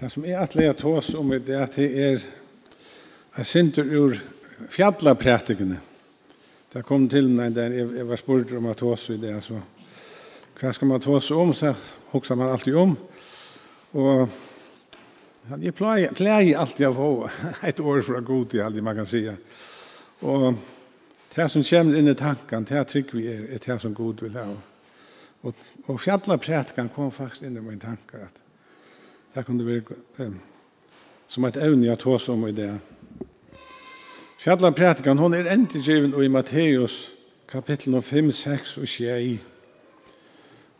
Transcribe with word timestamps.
Det 0.00 0.08
som 0.10 0.24
er 0.26 0.40
atleia 0.42 0.72
tås 0.74 1.12
om 1.14 1.28
i 1.32 1.38
det 1.38 1.54
at 1.54 1.76
det 1.78 1.84
er 2.02 2.22
en 3.38 3.46
synder 3.46 3.86
ur 3.86 4.16
fjallapratikene. 4.74 5.76
Det 6.72 6.82
kom 6.88 7.06
til 7.10 7.28
meg 7.30 7.54
der 7.54 7.76
jeg 7.76 8.06
var 8.08 8.18
spurt 8.18 8.50
om 8.58 8.66
at 8.72 8.80
tås 8.82 9.06
i 9.14 9.20
det. 9.22 9.36
Så, 9.46 9.60
hva 10.58 10.72
skal 10.74 10.90
man 10.90 11.04
tås 11.04 11.30
om, 11.30 11.52
så 11.54 11.76
hokser 12.10 12.38
man 12.40 12.50
alltid 12.50 12.74
om. 12.80 12.96
Og 13.94 14.34
jeg 15.62 15.76
pleier, 15.78 16.14
pleier 16.16 16.58
alltid 16.58 16.88
å 16.90 16.94
få 16.98 17.10
et 17.70 17.80
år 17.80 18.02
fra 18.02 18.22
god 18.26 18.50
til 18.50 18.66
alltid 18.66 18.86
man 18.86 18.98
kan 18.98 19.10
si. 19.10 19.24
Og 20.26 20.48
det 21.36 21.50
som 21.52 21.66
kommer 21.70 22.00
inn 22.00 22.10
i 22.10 22.18
tanken, 22.18 22.66
det 22.66 22.86
trygg 22.90 23.14
vi 23.14 23.28
er, 23.30 23.44
er 23.46 23.62
det 23.62 23.82
som 23.82 23.94
god 23.94 24.26
vil 24.26 24.40
ha. 24.42 24.48
Og, 25.44 25.68
og 25.86 26.00
fjallapratikken 26.00 26.90
kom 26.96 27.14
faktisk 27.14 27.46
inn 27.46 27.60
i 27.60 27.62
min 27.62 27.82
tanke 27.82 28.26
at 28.26 28.43
Det 29.34 29.46
kunde 29.46 29.66
være 29.66 29.82
eh, 30.18 30.32
som 31.26 31.44
et 31.44 31.56
evne 31.56 31.86
jeg 31.86 31.98
tås 31.98 32.28
om 32.28 32.46
i 32.46 32.52
det. 32.52 32.68
Fjallarpratikan, 34.38 35.18
hon 35.18 35.34
er 35.34 35.48
endegivin 35.50 36.14
i 36.22 36.28
Matteus 36.28 37.10
kapittel 37.48 38.02
5, 38.02 38.32
6 38.32 38.78
og 38.78 38.88
6. 38.88 39.40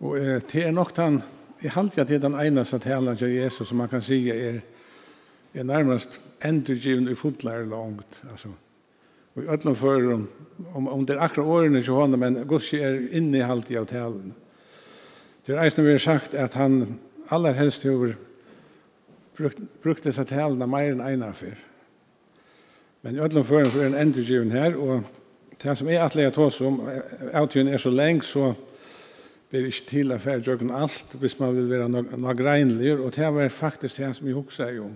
Og 0.00 0.18
eh, 0.18 0.40
det 0.52 0.62
er 0.66 0.70
nok 0.70 0.96
den, 0.96 1.22
jeg 1.62 1.74
halte 1.74 2.00
at 2.00 2.08
det 2.08 2.20
er 2.20 2.28
den 2.28 2.38
eneste 2.38 2.78
talen 2.78 3.16
til 3.16 3.34
Jesus 3.34 3.68
som 3.68 3.78
man 3.82 3.88
kan 3.88 4.02
si 4.02 4.28
er, 4.30 4.60
er 5.54 5.64
nærmast 5.64 6.22
endegivin 6.44 7.08
i 7.08 7.14
fotlærer 7.14 7.66
langt. 7.66 8.22
Altså, 8.30 8.48
Og 9.36 9.42
i 9.42 9.46
öllum 9.46 9.74
förum, 9.74 10.28
om, 10.74 10.88
om 10.88 11.06
det 11.06 11.16
er 11.16 11.20
akkurat 11.20 11.46
årene 11.46 11.82
til 11.82 11.94
henne, 11.94 12.16
men 12.16 12.36
Gudsi 12.48 12.78
er 12.78 13.00
inne 13.10 13.38
i 13.38 13.42
halte 13.42 13.74
av 13.78 13.86
talen. 13.86 14.34
Det 15.46 15.56
er 15.56 15.64
eisen 15.64 15.84
vi 15.84 15.90
har 15.90 15.98
sagt 15.98 16.34
at 16.34 16.54
han 16.54 17.00
aller 17.30 17.52
helst 17.52 17.86
over 17.86 18.14
brukte 19.36 20.08
disse 20.08 20.24
talene 20.28 20.66
mer 20.70 20.92
enn 20.92 21.02
ene 21.04 21.32
før. 21.34 21.56
Men 23.02 23.16
i 23.16 23.20
ødelen 23.20 23.44
føren 23.44 23.70
så 23.70 23.82
er 23.82 23.90
en 23.90 24.00
endregiven 24.00 24.52
her, 24.54 24.76
og 24.76 25.02
det 25.62 25.78
som 25.78 25.88
er 25.88 26.04
at 26.04 26.12
til 26.12 26.32
tås 26.32 26.60
om, 26.60 26.80
avtiden 27.32 27.68
er 27.68 27.78
så 27.78 27.90
lenge, 27.90 28.22
så 28.22 28.54
blir 29.50 29.60
det 29.60 29.74
ikke 29.74 29.90
til 29.90 30.12
å 30.12 30.18
fære 30.18 30.42
jøkken 30.46 30.70
alt, 30.74 31.12
hvis 31.20 31.38
man 31.38 31.54
vil 31.56 31.68
være 31.70 31.88
noe 31.88 32.34
greinlig, 32.34 32.96
og 32.98 33.12
det 33.14 33.28
var 33.34 33.48
faktisk 33.52 34.00
det 34.00 34.10
som 34.16 34.26
jeg 34.26 34.34
husker 34.34 34.72
jo. 34.74 34.88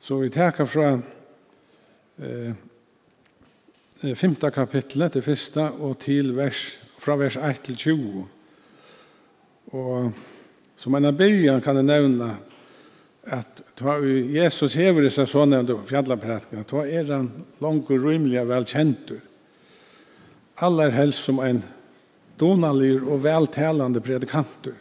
Så 0.00 0.18
vi 0.18 0.30
takker 0.32 0.64
fra 0.64 0.88
eh, 2.18 2.54
femte 4.16 4.50
kapitlet 4.50 5.12
til 5.12 5.22
første, 5.22 5.70
og 5.78 5.98
til 6.00 6.32
vers, 6.36 6.80
fra 6.98 7.16
vers 7.20 7.36
1 7.36 7.60
til 7.68 7.76
20. 7.76 8.24
Og 9.76 10.12
som 10.76 10.94
en 10.96 11.10
av 11.12 11.18
byen 11.20 11.60
kan 11.60 11.76
jeg 11.76 11.88
nevne 11.88 12.30
at 13.28 13.60
ta 13.76 13.98
Jesus 14.00 14.74
hever 14.78 15.04
disse 15.04 15.26
sånne 15.28 15.62
fjallaprætkene, 15.88 16.64
ta 16.64 16.84
er 16.86 17.10
han 17.12 17.28
langt 17.60 17.90
og 17.92 18.06
rymelig 18.06 18.46
velkjentur. 18.48 19.20
Aller 20.64 20.92
helst 20.92 21.24
som 21.24 21.40
en 21.44 21.62
donalig 22.40 22.96
og 23.00 23.22
veltalende 23.24 24.00
predikanter 24.04 24.76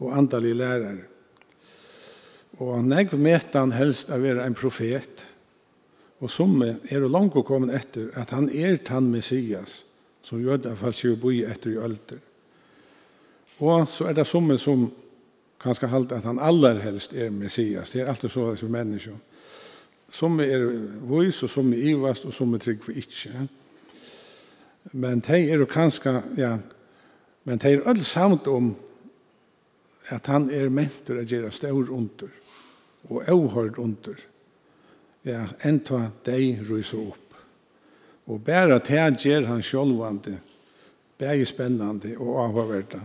og 0.00 0.16
andalig 0.16 0.54
lærare. 0.56 1.04
Og 2.62 2.84
negv 2.86 3.16
meta 3.18 3.64
han 3.64 3.74
helst 3.74 4.12
av 4.14 4.22
være 4.22 4.44
en 4.46 4.56
profet, 4.56 5.24
og 6.22 6.30
som 6.30 6.60
er 6.62 7.08
langt 7.10 7.36
og 7.36 7.46
kommet 7.48 7.74
etter 7.74 8.12
at 8.20 8.32
han 8.32 8.46
er 8.48 8.78
tann 8.86 9.10
Messias, 9.12 9.82
som 10.24 10.40
gjør 10.40 10.62
det 10.64 10.76
for 10.78 10.94
å 10.94 11.16
bo 11.20 11.32
etter 11.34 11.74
i 11.74 11.80
ølter. 11.82 12.20
Og 13.60 13.88
så 13.90 14.08
er 14.08 14.16
det 14.16 14.26
som 14.26 14.48
som 14.58 14.88
kan 15.64 15.74
ska 15.74 15.86
halt 15.86 16.12
att 16.12 16.24
han 16.24 16.38
allra 16.38 16.74
helst 16.74 17.14
er 17.14 17.30
Messias. 17.30 17.92
Det 17.92 18.00
er 18.00 18.06
alltid 18.06 18.30
så 18.30 18.56
som 18.56 18.72
människa 18.72 19.10
Som 20.10 20.40
er 20.40 20.88
vois, 21.00 21.42
och 21.42 21.50
som 21.50 21.72
är 21.72 21.76
ivast, 21.76 22.24
och 22.24 22.34
som 22.34 22.54
är 22.54 22.58
trygg 22.58 22.84
för 22.84 22.98
icke 22.98 23.48
Men 24.82 25.20
det 25.20 25.38
er 25.38 25.56
ju 25.56 25.66
kanske 25.66 26.22
ja, 26.36 26.58
men 27.44 27.58
det 27.58 27.68
är 27.68 27.88
öll 27.88 28.04
samt 28.04 28.46
om 28.46 28.74
att 30.08 30.26
han 30.26 30.50
er 30.50 30.68
mentor 30.68 31.18
att 31.18 31.30
göra 31.30 31.50
stor 31.50 31.90
under, 31.90 32.28
og 33.02 33.22
ohörd 33.28 33.78
under. 33.78 34.16
Ja, 35.22 35.46
enda 35.60 36.10
dig 36.24 36.60
ryser 36.68 36.98
upp 36.98 37.34
Og 38.26 38.40
bära 38.40 38.80
till 38.80 38.98
han 38.98 39.14
ger 39.14 39.42
han 39.42 39.62
sjølvande, 39.62 40.38
bare 41.18 41.46
spennende 41.46 42.16
og 42.18 42.44
avhørende. 42.44 43.00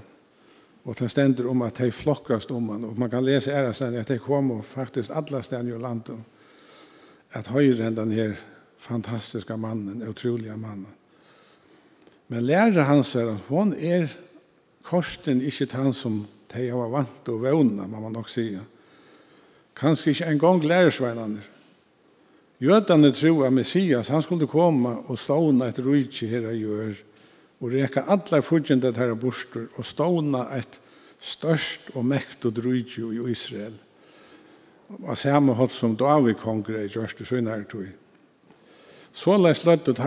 Og 0.83 0.99
det 0.99 1.11
stender 1.11 1.49
om 1.49 1.61
at 1.61 1.77
de 1.77 1.91
flokkast 1.91 2.51
om 2.51 2.69
han. 2.69 2.85
Og 2.87 2.99
man 2.99 3.09
kan 3.09 3.25
lese 3.25 3.51
æresten 3.51 3.97
at 3.99 4.07
de 4.07 4.19
kom 4.19 4.51
og 4.51 4.65
faktisk 4.65 5.11
alle 5.13 5.43
stedene 5.43 5.75
i 5.75 5.81
landet. 5.81 6.17
At 7.33 7.51
høyre 7.53 7.87
enn 7.87 7.97
den 7.97 8.11
her 8.15 8.33
fantastiska 8.79 9.55
mannen, 9.55 10.03
utrolige 10.07 10.57
mannen. 10.57 10.87
Men 12.29 12.45
lærer 12.45 12.85
han 12.85 13.03
seg 13.03 13.27
at 13.27 13.47
hun 13.49 13.73
er 13.73 14.07
korsten 14.85 15.41
ikke 15.41 15.67
han 15.73 15.93
som 15.93 16.23
de 16.53 16.67
har 16.69 16.91
vant 16.93 17.29
og 17.29 17.41
vågna, 17.43 17.85
må 17.87 18.01
man 18.01 18.15
nok 18.15 18.29
si. 18.29 18.51
Kanskje 19.77 20.13
ikke 20.13 20.31
engang 20.33 20.63
lærersveinene. 20.63 21.41
Jødene 22.59 23.11
tror 23.15 23.45
at 23.45 23.53
Messias, 23.53 24.07
han 24.07 24.21
skulle 24.21 24.47
komme 24.47 24.89
og 25.07 25.19
ståne 25.19 25.69
et 25.69 25.79
rydtje 25.79 26.27
her 26.27 26.49
i 26.49 26.57
jord, 26.59 26.97
og 27.59 27.73
reka 27.73 28.05
alla 28.07 28.39
fudgjende 28.39 28.93
tæra 28.95 29.15
bostur 29.19 29.67
og 29.75 29.85
ståna 29.85 30.45
eit 30.55 30.79
størst 31.19 31.91
og 31.95 32.05
mekt 32.07 32.45
og 32.47 32.55
drujtju 32.55 33.11
i 33.11 33.31
Israel. 33.31 33.75
Og 35.03 35.17
samme 35.17 35.53
hatt 35.55 35.71
som 35.71 35.97
David 35.97 36.39
kongre 36.39 36.85
i 36.85 36.91
gjørste 36.91 37.25
søgnare 37.27 37.67
tog. 37.69 37.89
Såleis 39.13 39.65
løtt 39.65 39.89
og 39.91 39.99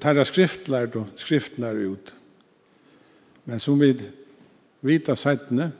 tæra 0.00 0.24
skriftlærd 0.24 0.96
og 0.96 1.12
skriftnar 1.20 1.76
ut. 1.76 2.14
Men 3.44 3.60
som 3.60 3.80
vi 3.80 3.92
vita 4.80 5.14
sættene, 5.14 5.72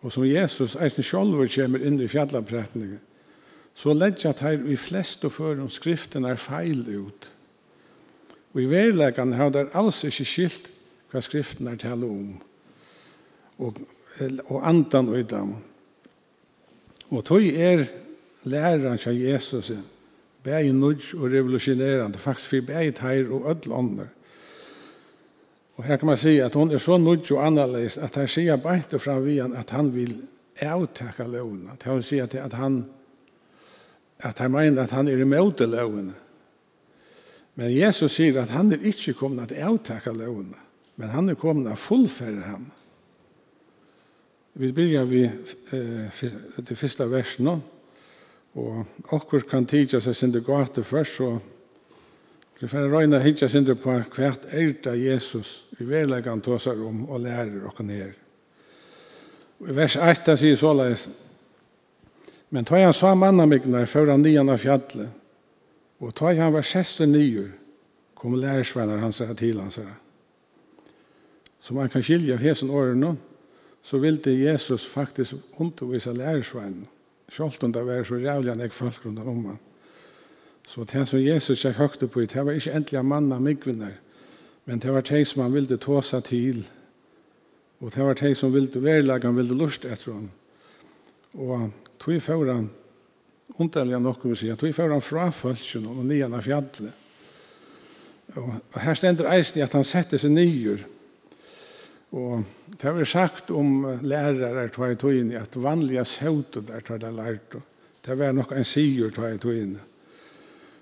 og 0.00 0.12
som 0.12 0.24
Jesus 0.24 0.76
eisen 0.80 1.04
sjolver 1.04 1.48
kommer 1.54 1.82
inn 1.84 2.00
i 2.00 2.08
fjallapretningen, 2.08 3.00
så 3.74 3.92
ledger 3.94 4.32
tær 4.36 4.64
i 4.66 4.76
flest 4.76 5.24
og 5.24 5.32
før 5.32 5.62
om 5.64 5.68
skriften 5.68 6.24
er 6.24 6.40
feil 6.40 6.82
ut. 6.88 7.30
Og 8.54 8.62
i 8.62 8.68
verilegene 8.70 9.38
har 9.38 9.52
det 9.54 9.68
alls 9.78 10.02
ikke 10.04 10.26
skilt 10.26 10.70
hva 11.10 11.22
skriften 11.22 11.68
er 11.70 11.78
til 11.78 12.04
om, 12.06 12.36
og, 13.58 13.78
og 14.46 14.60
andan 14.66 15.10
og 15.10 15.18
i 15.18 15.26
dem. 15.26 15.54
Og 17.10 17.24
tog 17.26 17.42
er 17.42 17.88
læreren 18.46 18.98
av 18.98 19.14
Jesus 19.14 19.72
bæg 20.44 20.70
nudj 20.72 21.14
og 21.18 21.32
revolusjonerende, 21.32 22.18
faktisk 22.18 22.54
for 22.54 22.66
bæg 22.70 22.94
teir 22.96 23.32
og 23.32 23.50
ødel 23.50 23.72
ånder. 23.72 24.08
Og 25.76 25.84
her 25.84 25.96
kan 25.96 26.06
man 26.06 26.18
si 26.20 26.38
at 26.38 26.54
hon 26.54 26.70
er 26.70 26.78
så 26.78 26.98
nudj 26.98 27.32
og 27.32 27.46
annerledes 27.46 27.98
at 27.98 28.14
han 28.14 28.28
sier 28.28 28.56
bare 28.60 28.82
til 28.90 29.24
vi 29.24 29.38
at 29.40 29.70
han 29.70 29.94
vil 29.94 30.16
avtakke 30.60 31.24
lovene. 31.24 31.72
At 31.72 31.82
han 31.82 32.02
sier 32.02 32.28
at 32.28 32.52
han 32.52 32.84
at 34.20 34.38
han 34.38 34.50
mener 34.52 34.82
at 34.82 34.90
han 34.90 35.08
er 35.08 35.16
imot 35.16 35.60
lovene. 35.60 36.14
Men 37.60 37.74
Jesus 37.74 38.14
sier 38.16 38.38
at 38.40 38.54
han 38.54 38.72
er 38.72 38.86
ikke 38.88 39.12
kommet 39.18 39.50
at 39.50 39.58
avtakke 39.60 40.14
lovene, 40.16 40.56
men 40.96 41.10
han 41.12 41.28
er 41.28 41.36
kommet 41.36 41.68
at 41.68 41.80
fullføre 41.82 42.46
ham. 42.46 42.70
Vi 44.56 44.70
begynner 44.72 45.04
vi 45.04 45.26
eh, 45.26 46.22
det 46.56 46.78
første 46.78 47.04
versen 47.10 47.44
nå, 47.44 47.58
og 48.56 49.12
akkurat 49.12 49.44
kan 49.50 49.68
tidsa 49.68 50.00
seg 50.00 50.16
sin 50.16 50.32
det 50.32 50.40
gata 50.46 50.80
først, 50.80 51.20
så 51.20 51.34
vi 52.62 52.68
får 52.68 52.88
røyne 52.92 53.20
hitja 53.20 53.48
sin 53.48 53.68
det 53.68 53.76
på 53.80 53.92
hvert 53.92 54.48
erta 54.56 54.96
Jesus 54.96 55.52
i 55.76 55.84
verleggan 55.84 56.40
seg 56.40 56.80
om 56.80 57.06
og 57.10 57.20
lærer 57.28 57.68
okken 57.68 57.92
ned. 57.92 58.16
Og 59.60 59.68
I 59.68 59.76
vers 59.76 60.00
8 60.00 60.36
sier 60.40 60.56
såleis, 60.56 61.08
Men 62.50 62.64
tar 62.64 62.82
han 62.82 62.92
så 62.92 63.14
manna 63.14 63.46
myknar, 63.46 63.86
før 63.86 64.10
han 64.10 64.22
nian 64.22 64.48
av 64.50 64.58
fjallet, 64.58 65.19
Og 66.00 66.14
ta 66.16 66.32
han 66.32 66.52
var 66.52 66.62
16 66.62 67.12
nyer, 67.12 67.50
kom 68.14 68.34
lærersvenner 68.34 68.98
hans 68.98 69.22
til 69.36 69.60
han 69.60 69.72
her. 69.76 69.98
Så 71.60 71.74
man 71.74 71.88
kan 71.88 72.02
skilja 72.02 72.34
av 72.34 72.40
hesen 72.40 72.70
årene, 72.70 73.16
så 73.82 73.98
ville 73.98 74.32
Jesus 74.32 74.86
faktisk 74.86 75.34
undervisa 75.58 76.12
lærersvenner. 76.12 76.88
Sjølt 77.30 77.62
om 77.64 77.72
det 77.72 77.86
var 77.86 78.04
så 78.04 78.16
jævlig 78.16 78.52
han 78.52 78.64
ikke 78.64 78.74
folk 78.74 79.06
rundt 79.06 79.18
om 79.18 79.44
han. 79.44 79.58
Så 80.66 80.84
det 80.84 81.08
som 81.08 81.20
Jesus 81.20 81.64
ikke 81.64 81.78
høgte 81.78 82.08
på, 82.08 82.20
det 82.20 82.46
var 82.46 82.52
ikke 82.52 82.72
endelig 82.72 83.04
mann 83.04 83.32
av 83.32 83.40
men 84.64 84.78
det 84.78 84.92
var 84.92 85.00
det 85.00 85.26
som 85.26 85.42
han 85.42 85.54
ville 85.54 85.76
ta 85.76 86.00
seg 86.00 86.24
til. 86.24 86.60
Og 87.80 87.90
det 87.94 88.04
var 88.04 88.14
det 88.14 88.36
som 88.36 88.52
ville 88.54 88.82
verlegge, 88.82 89.26
han 89.26 89.36
ville 89.36 89.56
lust 89.56 89.84
etter 89.84 90.12
han. 90.12 90.28
Og 91.34 91.70
tog 91.98 92.14
i 92.14 92.20
foran, 92.20 92.70
underliga 93.58 93.98
nok 93.98 94.24
vi 94.24 94.36
sier, 94.36 94.54
at 94.54 94.62
vi 94.62 94.72
får 94.72 94.92
han 94.94 95.04
fra 95.04 95.30
følsen 95.34 95.86
og 95.90 96.04
nian 96.06 96.34
av 96.36 96.44
fjallet. 96.46 96.90
Og 98.38 98.80
her 98.84 98.94
stender 98.94 99.30
eisen 99.32 99.58
i 99.58 99.64
at 99.64 99.74
han 99.74 99.86
setter 99.86 100.20
seg 100.20 100.32
nyer. 100.34 100.84
Og 102.10 102.42
det 102.74 102.82
har 102.82 102.96
vi 102.96 103.06
sagt 103.06 103.50
om 103.54 103.84
lærere 104.02 104.68
tog 104.74 104.90
i 104.90 104.98
togene, 104.98 105.38
at 105.38 105.58
vanlige 105.58 106.04
sautet 106.04 106.68
der 106.68 106.80
tar 106.80 106.98
det 106.98 107.12
lært. 107.14 107.56
Det 108.06 108.18
var 108.18 108.32
nok 108.34 108.52
en 108.52 108.66
sier 108.66 109.10
tog 109.14 109.34
i 109.34 109.38
togene. 109.38 109.82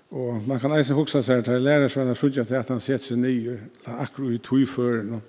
Og 0.09 0.41
man 0.47 0.59
kan 0.59 0.73
eisen 0.73 0.97
hoksa 0.97 1.21
seg 1.21 1.43
til 1.45 1.61
lærere 1.61 1.89
som 1.89 2.01
er 2.01 2.13
har 2.13 2.17
suttet 2.17 2.47
til 2.47 2.57
at 2.57 2.69
han 2.69 2.81
setter 2.81 3.11
seg 3.11 3.19
nyer, 3.21 3.59
akkurat 3.85 4.33
i 4.33 4.41
togføren. 4.41 5.19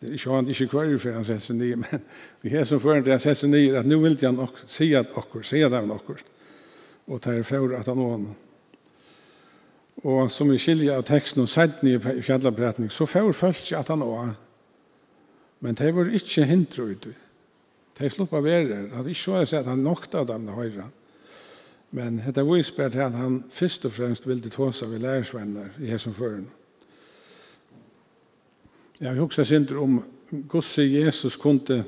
Det 0.00 0.08
er 0.08 0.16
ikke 0.18 0.32
han 0.34 0.48
ikke 0.48 0.66
kvar 0.68 0.96
for 0.98 1.14
han 1.14 1.24
setter 1.24 1.46
seg 1.46 1.60
nyer, 1.60 1.76
men 1.76 2.02
vi 2.42 2.50
har 2.50 2.64
som 2.64 2.80
føren 2.80 3.04
til 3.04 3.14
han 3.14 3.22
setter 3.22 3.44
seg 3.44 3.54
nyer, 3.54 3.78
at 3.78 3.86
nu 3.86 4.00
vil 4.02 4.18
han 4.22 4.34
nok 4.34 4.64
si 4.66 4.94
at 4.94 5.14
okkur, 5.14 5.46
si 5.46 5.62
at 5.62 5.72
han 5.72 5.94
okkur 5.94 6.24
og 7.06 7.22
tar 7.22 7.38
er 7.38 7.46
for 7.46 7.76
at 7.76 7.86
han 7.86 7.98
og. 7.98 8.26
Og 10.04 10.30
som 10.32 10.50
vi 10.50 10.58
skiljer 10.58 10.96
av 10.96 11.06
teksten 11.08 11.42
og 11.42 11.48
sætten 11.48 11.88
i 11.88 12.22
fjallabretning, 12.22 12.90
så 12.92 13.06
for 13.06 13.32
følt 13.32 13.72
at 13.72 13.88
han 13.88 14.02
og. 14.02 14.34
Men 15.60 15.74
det 15.74 15.94
var 15.94 16.10
ikke 16.12 16.44
hindre 16.44 16.82
ut. 16.82 17.08
Det 17.98 18.12
slupp 18.12 18.34
av 18.36 18.44
verer. 18.44 18.90
Det 18.90 18.98
er 18.98 19.08
ikke 19.08 19.40
så 19.40 19.58
at 19.58 19.66
han 19.66 19.78
nokta 19.78 20.24
dem 20.24 20.46
det 20.46 20.54
høyre. 20.54 20.90
Men 21.90 22.18
det 22.26 22.38
er 22.38 22.44
vispert 22.44 22.92
til 22.92 23.06
at 23.06 23.12
han 23.16 23.44
først 23.50 23.84
og 23.84 23.92
fremst 23.92 24.26
ville 24.28 24.50
ta 24.50 24.68
seg 24.72 24.90
ved 24.90 25.00
lærersvenner 25.00 25.78
i 25.80 25.88
hesen 25.90 26.14
føren. 26.14 26.50
Jeg 29.00 29.14
har 29.14 29.22
også 29.22 29.44
sindre 29.44 29.78
om 29.78 30.02
hvordan 30.30 30.92
Jesus 30.92 31.36
kunne 31.36 31.84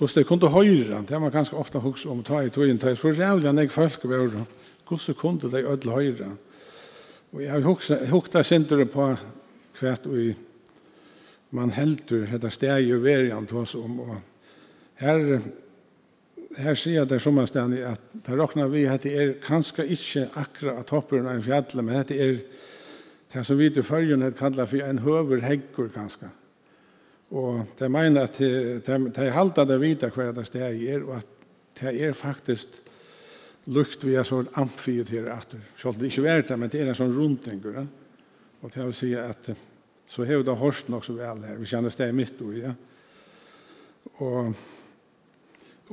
Hvis 0.00 0.14
det 0.16 0.24
kunne 0.26 0.48
høyre 0.48 1.02
det 1.04 1.12
har 1.12 1.20
man 1.20 1.32
ganske 1.32 1.56
ofte 1.56 1.82
hukse 1.84 2.08
om 2.08 2.22
å 2.22 2.24
ta 2.24 2.38
i 2.40 2.48
togjen, 2.48 2.78
det 2.80 2.94
er 2.94 2.96
for 2.96 3.12
rævlig 3.12 3.50
enn 3.50 3.60
jeg 3.60 3.72
folk 3.74 4.04
over 4.08 4.30
det. 4.32 4.44
Hvordan 4.88 5.18
kunne 5.20 5.50
det 5.52 5.66
ødel 5.68 5.92
høyre? 5.92 6.30
Og 7.32 7.42
jeg 7.42 7.50
har 7.52 8.08
hukst 8.10 8.32
det 8.32 8.46
sindere 8.48 8.86
på 8.88 9.10
hvert 9.80 10.08
og 10.08 10.32
man 11.50 11.74
helter 11.74 12.24
dette 12.30 12.50
steg 12.54 12.88
i 12.88 12.96
verjan 13.02 13.46
til 13.50 13.60
oss 13.60 13.76
om. 13.76 14.00
Og 14.00 14.16
her, 15.02 15.40
her 16.56 16.78
sier 16.78 17.04
det 17.04 17.20
som 17.20 17.38
er 17.38 17.50
stedet 17.50 17.84
at 17.92 18.10
det 18.24 18.40
råkner 18.40 18.72
vi 18.72 18.86
at 18.88 19.04
det 19.04 19.14
er 19.14 19.36
kanskje 19.44 19.84
ikke 19.84 20.26
akkurat 20.40 20.80
at 20.80 20.96
hopper 20.96 21.20
av 21.20 21.34
en 21.34 21.44
fjall, 21.44 21.82
men 21.84 22.00
det 22.08 22.18
er 22.18 22.36
det 23.34 23.46
som 23.46 23.58
vi 23.58 23.68
til 23.70 23.86
følgen 23.86 24.24
kallar 24.38 24.70
for 24.70 24.80
en 24.80 25.04
høver 25.04 25.44
heggur 25.44 25.92
kanskje. 25.92 26.32
Og 27.30 27.66
de 27.78 27.88
mener 27.92 28.26
at 28.26 28.38
de, 28.42 28.80
de, 28.86 29.00
de 29.14 29.30
halda 29.30 29.64
det 29.68 29.78
vita 29.82 30.10
hver 30.10 30.32
det 30.34 30.48
steg 30.48 30.82
er, 30.90 31.04
og 31.06 31.20
at 31.20 31.36
det 31.80 31.92
er 32.02 32.16
faktisk 32.16 32.80
lukt 33.70 34.02
via 34.04 34.24
sånn 34.26 34.48
amfiet 34.58 35.12
her 35.14 35.30
atter. 35.34 35.62
Selv 35.78 36.00
det 36.00 36.10
ikke 36.10 36.26
vært 36.26 36.50
det, 36.50 36.58
men 36.58 36.72
det 36.72 36.80
er 36.82 36.90
en 36.90 36.98
sånn 36.98 37.14
rundtengur. 37.14 37.82
Og 38.60 38.72
det 38.72 38.82
vil 38.82 38.96
si 38.96 39.12
at 39.16 39.52
så 40.10 40.26
har 40.26 40.42
det 40.42 40.58
horst 40.58 40.88
nok 40.90 41.04
så 41.06 41.14
vel 41.14 41.44
her. 41.46 41.58
Vi 41.60 41.68
kjenner 41.70 41.92
steg 41.94 42.14
mitt 42.16 42.40
og, 42.42 42.54
ja. 42.58 42.72
Og, 44.24 44.56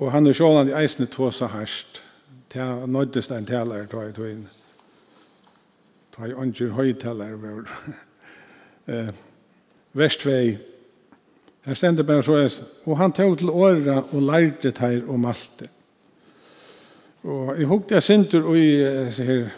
og 0.01 0.12
han 0.12 0.28
er 0.28 0.36
sjålan 0.38 0.72
i 0.72 0.78
eisne 0.80 1.06
tåsa 1.12 1.51
herst. 1.54 2.01
Det 2.50 2.63
er 2.63 2.88
nøddest 2.89 3.31
en 3.36 3.45
taler, 3.45 3.86
tar 3.92 4.07
jeg 4.07 4.16
tog 4.18 4.31
inn. 4.31 4.48
Tar 6.16 6.31
jeg 6.31 6.50
ikke 6.50 6.72
høytaler, 6.80 7.38
vår. 7.38 7.69
Verstvei, 9.98 10.57
Der 11.68 11.74
stender 11.74 12.04
bare 12.04 12.24
så 12.24 12.38
jeg, 12.38 12.52
og 12.86 12.98
han 12.98 13.12
tog 13.12 13.38
til 13.38 13.50
åra 13.50 13.98
og 14.12 14.22
lærte 14.24 14.72
teir 14.72 15.04
om 15.12 15.25
alt 15.28 15.52
det. 15.60 15.68
Og 17.24 17.58
jeg 17.60 17.68
hukte 17.68 17.94
jeg 17.94 18.04
synder 18.04 18.44
og 18.44 18.58
i 18.58 18.69
så 19.12 19.24
her, 19.24 19.50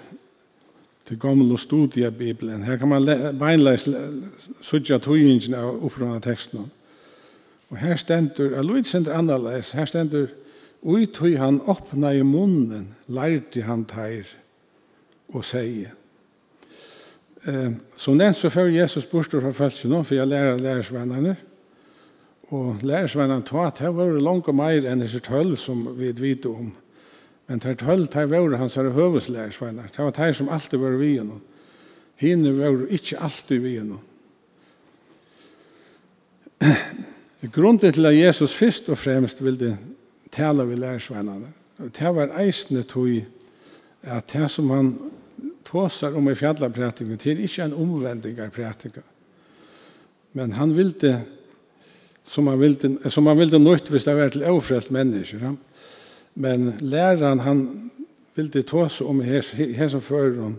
til 1.05 1.19
gamle 1.19 1.57
studie 1.57 2.05
av 2.05 2.11
Bibelen. 2.17 2.63
Her 2.63 2.77
kan 2.77 2.89
man 2.89 3.05
beinleis 3.37 3.85
sutja 4.61 4.97
tøyingen 4.97 5.53
av 5.53 5.83
opprørende 5.85 6.21
teksten. 6.25 6.71
Og 7.69 7.77
her 7.77 7.95
stendur, 7.95 8.55
jeg 8.55 8.65
lov 8.65 8.77
ikke 8.77 9.13
annerledes, 9.13 9.71
her 9.77 9.85
stendur, 9.85 10.31
ui 10.81 11.05
tøy 11.05 11.35
han 11.37 11.61
åpna 11.61 12.15
i 12.17 12.23
munnen, 12.25 12.95
lærte 13.07 13.61
han 13.61 13.85
teir 13.85 14.25
og 15.29 15.45
sier. 15.45 15.93
Eh, 17.45 17.77
som 17.97 18.17
den 18.17 18.33
så 18.33 18.49
før 18.49 18.73
Jesus 18.73 19.05
bortstår 19.05 19.45
fra 19.45 19.51
følelsen, 19.51 20.03
for 20.03 20.15
jeg 20.15 20.27
lærer 20.27 20.57
lærersvennerne, 20.57 21.35
Og 22.49 22.79
lærersvennen 22.81 23.43
at 23.43 23.79
det 23.79 23.95
var 23.95 24.19
langt 24.19 24.49
meir 24.55 24.87
enn 24.89 25.03
disse 25.03 25.19
tølv 25.21 25.57
som 25.57 25.83
vi 25.99 26.09
vet 26.17 26.45
om. 26.49 26.71
Men 27.47 27.59
det 27.59 27.77
tølv, 27.79 28.07
det 28.07 28.29
var 28.29 28.57
hans 28.57 28.75
her 28.75 28.89
høveslærersvenner. 28.89 29.89
Det 29.95 30.05
var 30.05 30.11
det 30.11 30.35
som 30.35 30.49
alltid 30.49 30.77
var 30.77 30.97
vi 30.97 31.13
gjennom. 31.13 31.41
Hine 32.15 32.57
var 32.57 32.85
ikke 32.89 33.19
alltid 33.21 33.59
vi 33.59 33.75
gjennom. 33.77 33.99
Grunden 37.53 37.93
til 37.93 38.05
at 38.05 38.17
Jesus 38.17 38.53
først 38.53 38.89
og 38.89 38.97
fremst 38.97 39.43
ville 39.43 39.77
tale 40.31 40.67
ved 40.67 40.77
lærersvennene, 40.77 41.53
det 41.79 42.15
var 42.15 42.39
eisende 42.41 42.83
tog 42.83 43.21
at 44.03 44.33
det 44.33 44.51
som 44.51 44.69
han 44.69 44.97
tåsar 45.65 46.15
om 46.15 46.29
i 46.29 46.35
fjallarprætingen, 46.35 47.17
det 47.17 47.31
er 47.31 47.43
ikke 47.45 47.63
en 47.63 47.73
omvendig 47.73 48.39
av 48.39 48.51
Men 50.33 50.51
han 50.51 50.75
ville 50.77 51.25
som 52.29 52.45
man 52.45 52.59
ville, 52.59 53.09
som 53.09 53.25
man 53.25 53.37
ville 53.37 53.59
nytt 53.59 53.89
hvis 53.89 54.05
det 54.05 54.15
var 54.15 54.29
til 54.29 54.45
overfrelst 54.45 54.91
mennesker. 54.93 55.41
Ja? 55.41 55.53
Men 56.35 56.73
læreren 56.79 57.41
han 57.41 57.63
ville 58.35 58.63
ta 58.63 58.85
seg 58.89 59.09
om 59.09 59.21
her, 59.25 59.45
her 59.55 59.87
som 59.89 60.03
fører 60.03 60.43
han 60.43 60.57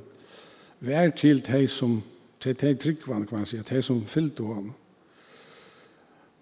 vær 0.81 1.12
til 1.14 1.44
de 1.46 1.67
som 1.69 2.00
til 2.40 2.56
de 2.56 2.75
tryggvann, 2.75 3.26
kan 3.28 3.38
man 3.38 3.46
si, 3.46 3.58
de 3.61 3.82
som 3.84 4.00
fyllte 4.08 4.43
ham. 4.49 4.70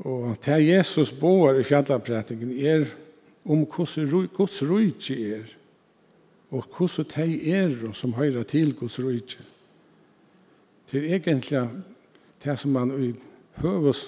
Og 0.06 0.36
til 0.40 0.66
Jesus 0.66 1.10
bor 1.10 1.58
i 1.58 1.64
fjallaprætningen 1.66 2.52
er 2.54 2.84
om 3.44 3.64
hvordan 3.66 4.28
Guds 4.34 4.62
rujtje 4.62 5.16
er, 5.34 5.48
og 6.50 6.64
hvordan 6.70 7.08
de 7.16 7.52
er 7.52 7.92
som 7.92 8.14
høyrer 8.14 8.46
til 8.46 8.74
Guds 8.74 9.00
rujtje. 9.02 9.42
Det 10.92 11.02
er 11.02 11.16
egentlig 11.16 11.68
det 12.44 12.58
som 12.58 12.70
man 12.70 12.94
i 13.02 13.12
høves 13.60 14.06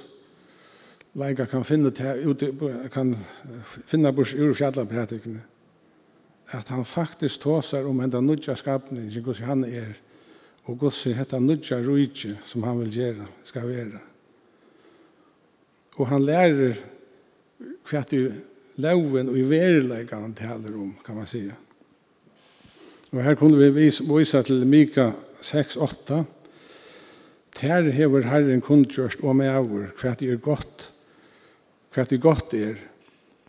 leika 1.14 1.46
kan 1.46 1.64
finna 1.64 1.90
ute 2.24 2.52
kan 2.92 3.16
finna 3.86 4.12
bors 4.12 4.34
ur 4.34 4.54
fjallapratikene 4.54 5.40
at 6.50 6.68
han 6.68 6.84
faktisk 6.84 7.40
tåsar 7.40 7.86
om 7.86 8.00
enda 8.00 8.20
nudja 8.20 8.56
skapning 8.56 9.08
ikke 9.08 9.22
gos 9.30 9.42
han 9.46 9.64
er 9.64 9.94
og 10.66 10.78
gos 10.78 11.04
hetta 11.04 11.38
nudja 11.38 11.80
ruitje 11.82 12.36
som 12.44 12.62
han 12.62 12.78
vil 12.82 12.92
gjera 12.94 13.26
skal 13.44 13.68
vera. 13.68 14.00
Og 15.96 16.08
han 16.08 16.24
lærer 16.24 16.78
hva 17.90 18.02
det 18.10 18.22
loven 18.80 19.30
og 19.30 19.38
i 19.38 19.46
verilega 19.46 20.20
han 20.20 20.34
taler 20.34 20.76
om 20.76 20.94
kan 21.04 21.16
man 21.16 21.26
säga 21.26 21.56
og 23.10 23.22
her 23.22 23.34
kunne 23.34 23.58
vi 23.58 23.70
vise 23.70 24.42
til 24.42 24.66
Mika 24.66 25.12
6-8 25.42 26.22
Ter 27.54 27.90
hever 27.90 28.22
Herren 28.22 28.60
kundgjørst 28.60 29.20
og 29.20 29.36
med 29.36 29.48
avur, 29.50 29.90
hva 30.00 30.14
er 30.14 30.36
godt 30.36 30.89
hva 31.94 32.04
det 32.06 32.20
godt 32.22 32.54
er, 32.54 32.76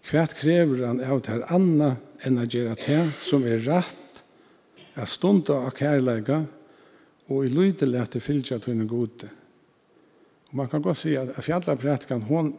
hva 0.09 0.25
krever 0.33 0.85
han 0.87 1.01
av 1.03 1.21
det 1.21 1.33
her 1.35 1.43
anna 1.53 1.91
enn 2.25 2.41
å 2.41 2.47
gjøre 2.47 2.77
det 2.81 3.03
som 3.17 3.45
er 3.45 3.61
rett, 3.67 4.23
er 4.97 5.07
stund 5.07 5.49
av 5.53 5.69
kærleika, 5.77 6.41
og 7.31 7.45
i 7.45 7.51
lydelig 7.53 8.01
at 8.01 8.17
det 8.17 8.23
fylgja 8.25 8.57
til 8.59 8.73
henne 8.73 8.89
gode. 8.89 9.29
Og 10.49 10.57
man 10.59 10.67
kan 10.71 10.83
godt 10.83 10.99
si 11.03 11.13
at 11.15 11.37
fjallapratikan, 11.45 12.25
hon, 12.27 12.51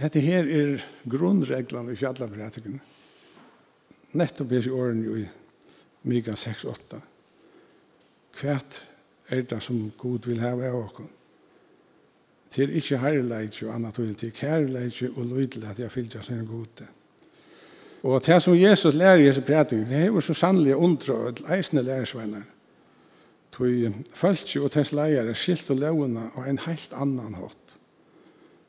dette 0.00 0.22
her 0.24 0.48
er 0.50 0.82
grunnreglene 1.06 1.94
i 1.94 1.98
fjallapratikan. 1.98 2.80
Nettopp 4.18 4.54
er 4.54 4.66
i 4.66 4.72
årene 4.74 5.18
i 5.20 5.26
Mika 6.10 6.34
6-8. 6.38 6.98
Hva 8.34 8.56
er 9.30 9.44
det 9.46 9.60
som 9.62 9.92
god 9.98 10.26
vil 10.26 10.42
ha 10.42 10.50
av 10.54 10.80
oss? 10.80 11.04
til 12.54 12.70
ikkje 12.76 13.00
herleitje 13.02 13.68
og 13.68 13.74
anna 13.74 13.90
tøyen, 13.90 14.14
til 14.14 14.32
kærleitje 14.32 15.10
og 15.16 15.26
løydel 15.26 15.66
at 15.70 15.78
jeg 15.78 15.90
fylgja 15.90 16.22
sin 16.22 16.46
gode. 16.46 16.86
Og 18.02 18.26
det 18.26 18.42
som 18.42 18.54
Jesus 18.54 18.94
lærer 18.94 19.16
i 19.16 19.26
Jesu 19.26 19.40
præting, 19.40 19.88
det 19.88 20.06
er 20.06 20.20
så 20.20 20.34
sannelig 20.34 20.76
undra 20.76 21.14
og 21.14 21.56
eisne 21.56 21.82
lærersvenner. 21.82 22.42
Tøy 23.52 23.90
fölkje 24.14 24.60
og 24.60 24.70
tens 24.70 24.92
leier 24.92 25.32
skilt 25.34 25.70
og 25.70 25.76
launa 25.76 26.28
og 26.34 26.48
en 26.50 26.58
helt 26.58 26.92
annan 26.92 27.34
hatt. 27.38 27.74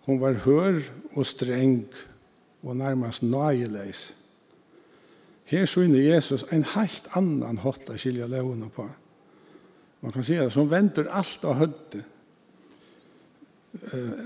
Hon 0.06 0.22
var 0.22 0.34
hør 0.46 0.80
og 1.15 1.25
streng 1.25 1.88
og 2.63 2.77
nærmast 2.77 3.24
nøyeleis. 3.24 4.13
Her 5.46 5.65
syner 5.65 6.00
Jesus 6.00 6.46
en 6.51 6.65
helt 6.75 7.10
annan 7.15 7.58
hatt 7.58 7.89
a 7.89 7.98
skilja 7.98 8.27
launa 8.27 8.70
på. 8.70 8.89
Man 10.01 10.12
kan 10.12 10.24
si 10.24 10.38
at 10.38 10.54
som 10.54 10.70
venter 10.70 11.10
alt 11.10 11.44
av 11.44 11.58
høttet 11.60 12.06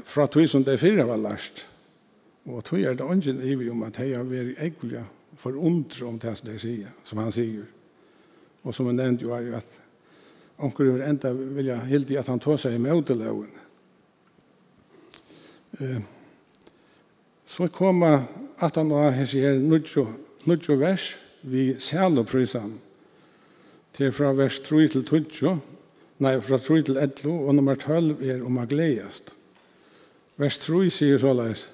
fra 0.06 0.28
tog 0.28 0.48
som 0.50 0.64
det 0.64 0.80
fyrre 0.80 1.08
var 1.08 1.18
lærst. 1.18 1.66
Og 2.46 2.64
tog 2.66 2.82
er 2.82 2.94
det 2.94 3.06
ungen 3.06 3.42
i 3.44 3.56
vi 3.56 3.70
om 3.70 3.84
at 3.84 4.00
jeg 4.00 4.18
har 4.18 4.24
vært 4.24 4.58
egentlig 4.60 5.04
for 5.38 5.56
ondre 5.58 6.06
om 6.06 6.20
det 6.20 6.38
som 6.38 6.50
det 6.50 6.60
sier, 6.62 6.92
som 7.04 7.22
han 7.22 7.32
sier. 7.32 7.66
Og 8.64 8.76
som 8.76 8.86
han 8.86 9.00
nevnte 9.00 9.26
jo 9.26 9.34
er 9.34 9.48
jo 9.48 9.56
at 9.58 9.80
onker 10.60 10.92
vil 10.92 11.02
enda 11.02 11.32
vilja 11.34 11.80
hildi 11.88 12.18
at 12.20 12.28
han 12.28 12.40
tog 12.40 12.60
seg 12.60 12.76
i 12.76 12.82
møteløven. 12.84 13.52
Eh, 15.80 16.02
Så 17.50 17.68
koma 17.68 18.28
at 18.62 18.76
han 18.76 18.90
var 18.90 19.12
hans 19.12 19.32
her 19.32 19.58
nødjo 20.46 20.76
vers 20.78 21.16
vi 21.42 21.80
sæl 21.80 22.20
og 22.20 22.26
prysan 22.26 22.76
til 23.94 24.12
fra 24.12 24.34
vers 24.38 24.60
3 24.60 24.88
til 24.88 25.04
20, 25.04 25.60
nei, 26.20 26.42
fra 26.42 26.58
3 26.58 26.82
til 26.82 26.98
11, 26.98 27.34
og 27.34 27.56
nummer 27.56 27.76
12 27.76 28.22
er 28.22 28.44
om 28.46 28.60
å 28.62 28.68
gledast. 28.70 29.34
Vers 30.40 30.58
3 30.64 30.88
sier 30.94 31.20
så 31.20 31.34
leis. 31.36 31.66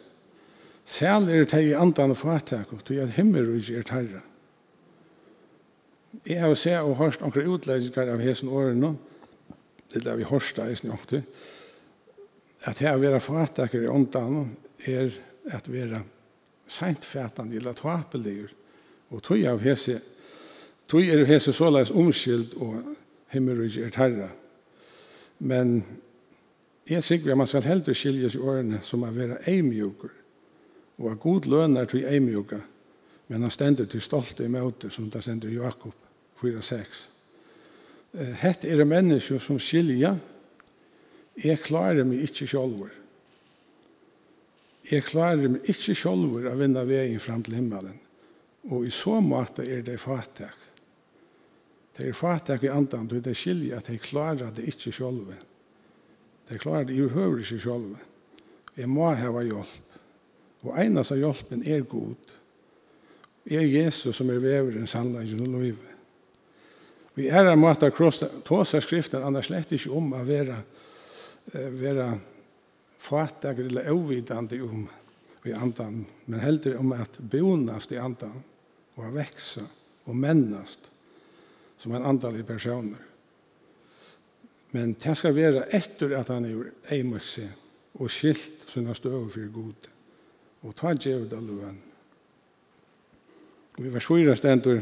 Sel 0.85 1.29
er 1.29 1.45
det 1.49 1.61
i 1.65 1.73
andan 1.77 2.13
og 2.13 2.17
fatak, 2.17 2.73
og 2.73 2.83
tog 2.85 2.97
at 3.01 3.13
himmelrys 3.17 3.69
er 3.69 3.85
tarra. 3.85 4.21
Jeg 6.25 6.41
har 6.41 6.53
sett 6.57 6.81
og 6.81 6.97
hørt 6.97 7.21
noen 7.21 7.55
utleggingar 7.57 8.13
av 8.13 8.23
hesen 8.23 8.49
årene, 8.49 8.95
det 9.93 10.05
er 10.05 10.17
vi 10.17 10.27
hørst 10.27 10.57
det 10.57 10.71
i 10.71 10.77
snakket, 10.79 11.27
at 12.65 12.81
her 12.81 12.97
vera 12.97 13.19
fatak 13.21 13.75
i 13.77 13.85
andan 13.85 14.55
er 14.89 15.13
at 15.53 15.67
være 15.69 16.01
sent 16.67 17.05
fætande 17.05 17.59
eller 17.59 17.77
tapeligur, 17.77 18.49
og 19.13 19.21
tog 19.23 19.43
av 19.45 19.61
hese, 19.61 19.99
tog 20.89 21.05
er 21.05 21.25
hese 21.29 21.53
såleis 21.53 21.93
omskild 21.93 22.55
og 22.57 22.81
himmelrys 23.33 23.77
er 23.77 23.93
tarra. 23.93 24.31
Men 25.39 25.83
Jeg 26.89 27.03
sikker 27.03 27.31
at 27.33 27.37
man 27.37 27.49
skal 27.49 27.65
heldur 27.65 27.97
skilje 27.97 28.29
i 28.35 28.37
årene 28.37 28.79
som 28.85 29.03
er 29.07 29.13
være 29.15 29.39
eimjuker, 29.49 30.11
og 31.01 31.11
at 31.11 31.19
god 31.19 31.47
lønner 31.49 31.87
til 31.89 32.05
eimjuka, 32.05 32.59
men 33.27 33.41
han 33.41 33.51
stender 33.51 33.87
til 33.89 34.03
stolte 34.05 34.45
i 34.45 34.51
møte, 34.53 34.91
som 34.93 35.09
det 35.09 35.23
stender 35.25 35.49
Jakob 35.49 35.95
4-6. 36.43 36.99
Hett 38.41 38.67
er 38.69 38.77
det 38.77 38.87
mennesker 38.87 39.41
som 39.41 39.57
skilja, 39.59 40.13
jeg 41.41 41.59
klarer 41.65 42.05
meg 42.07 42.21
ikke 42.29 42.45
sjolver. 42.47 42.93
Jeg 44.85 45.03
klarer 45.09 45.49
meg 45.55 45.65
ikke 45.73 45.97
sjolver 45.97 46.45
å 46.51 46.53
vinne 46.59 46.85
veien 46.85 47.19
fram 47.19 47.41
til 47.43 47.57
himmelen, 47.57 47.97
og 48.69 48.85
i 48.85 48.93
så 48.93 49.17
måte 49.25 49.65
er 49.65 49.81
det 49.83 49.97
fattak. 49.99 50.61
Det 51.97 52.05
er 52.05 52.15
fattak 52.15 52.63
i 52.63 52.71
andan, 52.71 53.09
og 53.09 53.25
det 53.25 53.35
skilje 53.35 53.73
at 53.73 53.89
jeg 53.89 54.05
klarer 54.05 54.53
det 54.53 54.69
ikke 54.69 54.93
sjolver. 54.93 55.41
Det 56.47 56.59
klarer 56.61 56.85
det 56.89 56.97
i 56.97 57.07
høyre 57.09 57.41
ikke 57.41 57.59
selv. 57.63 57.95
Jeg 58.75 58.89
må 58.91 59.09
ha 59.15 59.41
hjelp. 59.41 59.81
Og 60.65 60.77
en 60.81 60.97
av 60.97 61.11
hjelpen 61.13 61.63
er 61.65 61.85
god. 61.89 62.33
Er 63.45 63.65
Jesus 63.65 64.17
som 64.17 64.29
er 64.33 64.41
vever 64.41 64.79
en 64.79 64.89
sannleggen 64.89 65.43
og 65.45 65.53
løyve. 65.53 65.91
Vi 67.15 67.29
er 67.31 67.47
en 67.47 67.61
måte 67.61 67.91
kross 67.95 68.23
tåsa 68.43 68.81
skriften, 68.83 69.23
annars 69.23 69.47
slett 69.47 69.71
ikke 69.71 69.93
om 69.95 70.09
å 70.17 70.23
være, 70.27 70.57
være 71.53 72.09
fattig 72.99 73.61
eller 73.63 73.87
avvidande 73.93 74.59
om 74.65 74.83
i 75.45 75.53
andan, 75.53 76.01
men 76.25 76.41
heller 76.41 76.77
om 76.81 76.91
at 76.97 77.19
bonast 77.19 77.93
i 77.93 78.01
andan 78.01 78.41
og 78.95 79.03
å 79.05 79.11
vekse 79.13 79.61
og 80.09 80.17
mennast 80.17 80.89
som 81.77 81.93
en 81.93 82.07
andalig 82.09 82.45
personer. 82.47 83.14
Men 84.75 84.95
det 85.03 85.17
skal 85.17 85.35
være 85.35 85.63
etter 85.75 86.17
at 86.19 86.27
han 86.33 86.45
er 86.45 86.71
eimøkse 86.91 87.47
og 87.95 88.11
skilt 88.11 88.65
som 88.67 88.85
han 88.85 88.95
står 88.95 89.29
for 89.31 89.51
god. 89.53 89.89
Og 90.67 90.75
ta 90.75 90.91
djevet 90.93 91.33
av 91.33 91.45
løven. 91.45 91.77
Vi 93.77 93.91
var 93.93 94.03
svære 94.03 94.35
stendur. 94.35 94.81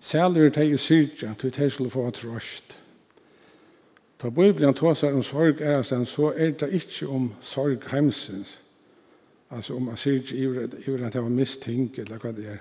Sælur 0.00 0.48
teg 0.52 0.72
i 0.72 0.80
syrja, 0.80 1.34
tog 1.36 1.52
teg 1.52 1.72
skulle 1.72 1.92
få 1.92 2.06
trøst. 2.16 2.76
Ta 4.20 4.30
Bibelen 4.30 4.74
tåsar 4.74 5.12
om 5.12 5.22
sorg 5.22 5.60
er 5.60 5.82
sen, 5.82 6.06
så 6.06 6.32
er 6.36 6.56
det 6.60 6.72
ikkje 6.72 7.08
om 7.08 7.32
sorg 7.40 7.84
heimsins. 7.90 8.58
Altså 9.50 9.76
om 9.76 9.88
asyrja 9.88 10.36
iver 10.36 11.06
at 11.06 11.12
det 11.12 11.22
var 11.22 11.28
misting, 11.28 11.92
eller 11.98 12.18
hva 12.18 12.32
det 12.32 12.46
er. 12.56 12.60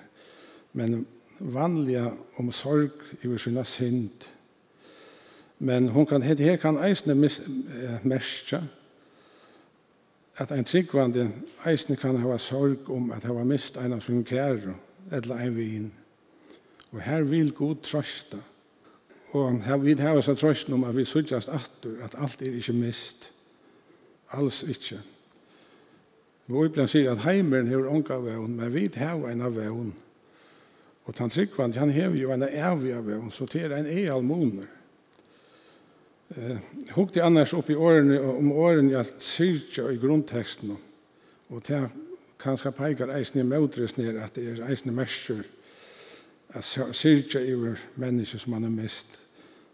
Men 0.74 1.06
vanliga 1.40 2.12
om 2.38 2.52
sorg 2.52 2.92
iver 3.24 3.38
sinna 3.38 3.64
synd. 3.64 4.28
Men 5.60 5.90
hon 5.90 6.06
kan 6.06 6.22
hette 6.22 6.44
her 6.44 6.56
kan 6.56 6.78
eisne 6.84 7.16
merska 8.04 8.62
at 10.38 10.52
ein 10.52 10.66
tryggvande 10.66 11.32
eisne 11.66 11.96
kan 11.96 12.18
hava 12.18 12.38
sorg 12.38 12.90
om 12.90 13.12
at 13.12 13.24
hava 13.24 13.44
mist 13.44 13.78
ein 13.78 13.94
av 13.94 14.02
sin 14.02 14.24
kære 14.26 14.74
eller 15.12 15.36
ein 15.36 15.56
vin. 15.56 15.92
Og 16.92 17.02
her 17.02 17.22
vil 17.22 17.54
god 17.54 17.76
trøsta. 17.84 18.38
Og 19.32 19.62
her 19.66 19.78
vil 19.78 20.02
hava 20.02 20.22
seg 20.22 20.38
trøsten 20.38 20.74
om 20.74 20.84
at 20.84 20.96
vi 20.96 21.06
suttjast 21.06 21.50
atur, 21.50 21.98
at 22.06 22.16
alt 22.18 22.42
er 22.42 22.54
ikkje 22.54 22.74
mist. 22.74 23.32
Alls 24.34 24.64
ikkje. 24.64 25.00
Våblen 26.48 26.88
sier 26.88 27.12
at 27.12 27.24
heimeren 27.24 27.68
hever 27.68 27.90
onga 27.90 28.18
vevn, 28.22 28.58
men 28.58 28.74
vi 28.74 28.90
hava 28.96 29.32
en 29.32 29.42
av 29.42 29.56
vevn. 29.56 29.94
Og 31.06 31.16
tann 31.16 31.30
tryggvande, 31.30 31.80
han 31.80 31.90
hevur 31.92 32.18
jo 32.18 32.32
en 32.32 32.44
av 32.44 32.84
vevn, 32.84 33.32
så 33.32 33.46
til 33.46 33.74
en 33.74 33.90
e 33.90 34.06
almoner. 34.12 34.70
Eh, 36.38 36.58
hukte 36.96 37.24
annars 37.24 37.54
upp 37.54 37.70
i 37.70 37.75
årene 37.75 38.22
om 38.22 38.52
åren 38.52 38.90
i 38.90 38.96
alt 38.98 39.22
syrkja 39.22 39.92
i 39.92 40.00
grunnteksten 40.02 40.72
og 41.54 41.62
det 41.68 41.82
kanskje 42.42 42.72
peikar 42.74 43.12
eisne 43.13 43.44
i 43.44 43.46
møtres 43.46 43.94
ned 44.00 44.18
at 44.18 44.34
det 44.34 44.48
er 44.50 44.63
eisne 44.66 44.96
mersker 44.96 45.44
at 46.58 46.66
syrkja 46.66 47.44
i 47.46 47.54
vår 47.54 47.86
menneske 48.02 48.42
som 48.42 48.58
han 48.58 48.66
har 48.66 48.74
mist. 48.74 49.20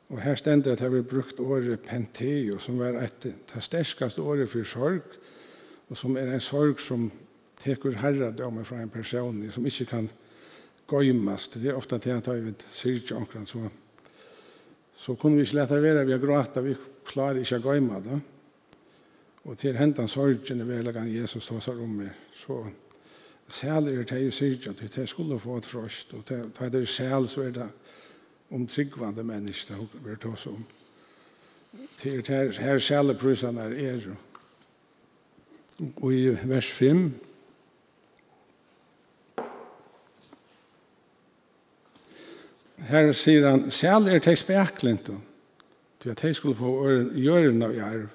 Og 0.10 0.20
her 0.22 0.36
stender 0.36 0.74
at 0.74 0.82
jeg 0.82 0.92
vil 0.92 1.08
brukt 1.08 1.40
året 1.40 1.80
penteo 1.80 2.60
som 2.60 2.80
var 2.80 3.00
et 3.06 3.24
det 3.24 3.64
sterskaste 3.64 4.22
året 4.22 4.52
for 4.52 4.68
sorg 4.68 5.20
og 5.90 5.98
som 5.98 6.18
er 6.18 6.28
en 6.28 6.44
sorg 6.44 6.80
som 6.84 7.12
tekur 7.64 7.96
herradømme 8.04 8.66
fra 8.66 8.82
en 8.82 8.92
person 8.92 9.46
som 9.52 9.66
ikke 9.66 9.86
kan 9.86 10.12
gøymast 10.92 11.56
det 11.56 11.72
er 11.72 11.80
ofta 11.80 11.98
til 11.98 12.20
at 12.20 12.28
jeg 12.28 12.46
vil 12.46 12.66
syrkja 12.72 13.16
omkring 13.16 13.48
så 13.48 13.70
så 15.00 15.16
kunne 15.16 15.36
vi 15.36 15.42
ikke 15.48 15.56
lete 15.56 15.82
være 15.82 16.06
vi 16.06 16.12
har 16.12 16.20
gråta, 16.20 16.62
vi 16.62 16.76
klarer 17.08 17.40
ikke 17.40 17.62
å 17.62 17.72
gøyma 17.72 18.00
det. 18.04 18.20
Og 19.48 19.58
til 19.58 19.78
hendan 19.80 20.12
sorgen 20.12 20.66
vi 20.68 20.76
hele 20.76 20.92
gang 20.92 21.08
Jesus 21.08 21.48
tar 21.48 21.62
seg 21.64 21.80
om 21.80 21.94
meg, 22.02 22.12
så 22.36 22.66
sæler 23.48 24.02
er 24.02 24.04
det 24.10 24.20
i 24.28 24.32
syrja, 24.32 24.74
at 24.76 24.98
jeg 24.98 25.08
skulle 25.08 25.40
få 25.40 25.60
trøst, 25.64 26.14
og 26.14 26.26
til 26.28 26.52
det 26.60 26.82
er 26.82 26.86
sæl 26.86 27.28
så 27.28 27.48
er 27.48 27.56
det 27.56 27.70
om 28.52 28.68
tryggvande 28.68 29.24
mennesker 29.24 29.80
det 29.80 30.04
vi 30.04 30.16
tar 30.22 30.36
seg 30.36 30.54
om. 30.54 30.68
Til 32.02 32.24
her, 32.28 32.52
her 32.60 32.80
sæleprysene 32.80 33.62
er 33.62 33.74
er. 33.94 34.16
Og 36.02 36.14
i 36.14 36.28
vers 36.44 36.68
5, 36.68 37.14
her 42.90 43.12
sier 43.14 43.48
han, 43.48 43.68
«Sjæl 43.72 44.10
er 44.10 44.22
teg 44.24 44.38
speklent, 44.40 45.10
til 46.00 46.14
at 46.14 46.22
teg 46.22 46.36
skulle 46.38 46.58
få 46.58 46.72
gjøren 47.16 47.62
av 47.66 47.76
jarv. 47.76 48.08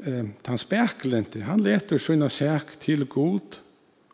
Um, 0.00 0.30
han 0.46 0.58
speklent, 0.58 1.36
han 1.44 1.60
leter 1.60 2.00
sånne 2.00 2.30
sæk 2.32 2.78
til 2.80 3.04
god, 3.10 3.58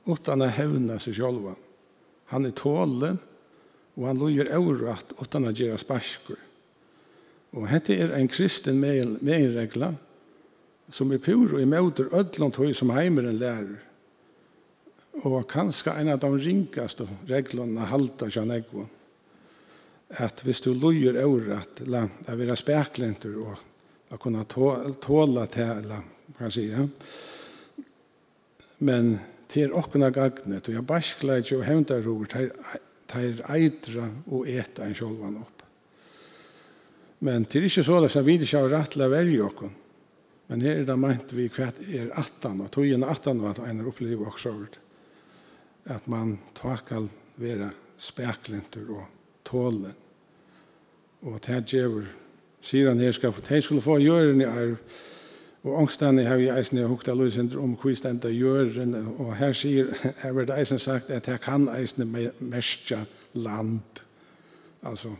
utan 0.07 0.43
å 0.43 0.51
hevne 0.51 0.99
seg 1.03 1.15
sjálva. 1.21 1.55
Han 2.33 2.49
er 2.49 2.57
tålen, 2.59 3.21
og 3.97 4.09
han 4.09 4.19
lojer 4.19 4.51
øvrat 4.59 5.15
utan 5.23 5.47
å 5.47 5.55
gjøre 5.55 5.79
sparskur. 5.81 6.41
Og 7.57 7.71
dette 7.71 7.95
er 7.95 8.13
en 8.17 8.29
kristen 8.29 8.81
meginregla, 8.83 9.95
som 10.93 11.13
er 11.15 11.23
pur 11.23 11.55
og 11.55 11.63
imøter 11.63 12.11
ødlån 12.15 12.53
tog 12.55 12.75
som 12.77 12.93
heimeren 12.95 13.39
lærer. 13.41 13.79
Og 15.25 15.39
kanskje 15.49 15.95
en 15.97 16.13
av 16.13 16.21
de 16.21 16.29
ringaste 16.35 17.07
reglene 17.31 17.87
halta 17.89 18.29
kjannegvån 18.29 18.91
at 20.09 20.43
hvis 20.47 20.61
du 20.63 20.73
lojer 20.75 21.19
over 21.25 21.65
la 21.91 22.05
det 22.27 22.37
være 22.39 22.57
speklenter 22.59 23.39
og 23.43 24.13
å 24.15 24.19
kunne 24.23 24.45
tåle 24.47 25.47
til 25.51 25.73
eller 25.81 26.05
kan 26.37 26.53
si 26.53 26.69
ja. 26.69 26.85
men 28.87 29.17
til 29.51 29.67
er 29.67 29.75
åkna 29.79 30.13
gagnet 30.15 30.69
og 30.69 30.75
jeg 30.75 30.87
baskla 30.87 31.41
ikke 31.41 31.59
og 31.59 31.67
hevndar 31.67 32.07
over 32.11 32.31
til 32.31 33.43
eitra 33.49 34.07
og 34.31 34.47
eta 34.51 34.87
en 34.87 34.95
sjolvan 34.99 35.41
opp 35.43 35.65
men 37.27 37.49
til 37.51 37.67
ikke 37.67 37.83
så 37.87 37.99
det 38.05 38.13
som 38.13 38.27
vi 38.27 38.39
ikke 38.39 38.63
har 38.63 38.73
rett 38.77 38.95
til 38.95 39.07
å 39.07 39.11
velge 39.11 39.43
åkken 39.49 39.75
men 40.47 40.63
her 40.63 40.85
er 40.85 40.87
det 40.87 40.99
meint 41.03 41.35
vi 41.35 41.49
hva 41.51 41.73
er 41.83 42.13
18 42.13 42.63
og 42.63 42.71
tog 42.71 42.87
inn 42.87 43.03
18 43.03 43.43
var 43.43 43.57
at 43.57 43.65
en 43.67 43.87
opplever 43.91 44.31
også 44.31 44.55
at 45.91 46.07
man 46.11 46.37
takal 46.55 47.11
være 47.43 47.73
speklenter 47.99 48.87
og 48.91 49.16
tålen. 49.47 49.95
Og 51.23 51.35
at 51.35 51.47
her 51.47 51.61
djever, 51.61 52.09
sier 52.61 52.89
han 52.91 53.01
her, 53.01 53.13
skal 53.13 53.33
få, 53.33 53.43
de 53.49 53.61
skulle 53.63 53.83
få 53.83 53.99
gjøren 54.03 54.41
i 54.41 54.49
arv, 54.49 54.77
og 55.67 55.81
ångstene 55.83 56.23
har 56.23 56.39
vi 56.39 56.51
eisen 56.51 56.79
i 56.79 56.87
hukta 56.87 57.15
løsender 57.15 57.59
om 57.59 57.73
hvor 57.75 57.95
stenda 57.99 58.31
gjøren, 58.31 58.95
og 59.19 59.35
her 59.37 59.53
sier, 59.53 59.91
her 60.23 60.33
var 60.33 60.47
det 60.47 60.59
eisen 60.61 60.79
sagt 60.79 61.11
at 61.11 61.27
her 61.27 61.41
kan 61.43 61.69
eisen 61.75 62.13
mestja 62.39 63.01
land. 63.35 64.03
Altså, 64.83 65.11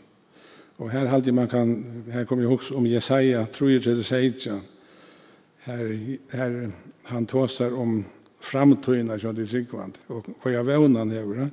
og 0.79 0.91
her 0.91 1.09
halde 1.09 1.33
man 1.33 1.49
kan, 1.49 1.85
her 2.13 2.25
kommer 2.25 2.45
jeg 2.45 2.49
huks 2.49 2.71
om 2.71 2.87
Jesaja, 2.87 3.47
tror 3.53 3.69
jeg 3.69 3.83
til 3.83 3.97
det 3.97 4.07
sier, 4.07 4.61
her, 5.67 5.87
her 6.33 6.71
han 7.05 7.27
tåsar 7.27 7.75
om 7.75 8.05
framtøyna, 8.41 9.19
som 9.19 9.35
det 9.35 9.47
er 9.47 9.55
sikkvand, 9.57 9.99
og 10.09 10.27
hva 10.43 10.53
jeg 10.53 10.67
vevna 10.67 11.03
han 11.03 11.11
hever, 11.11 11.41
ja, 11.41 11.49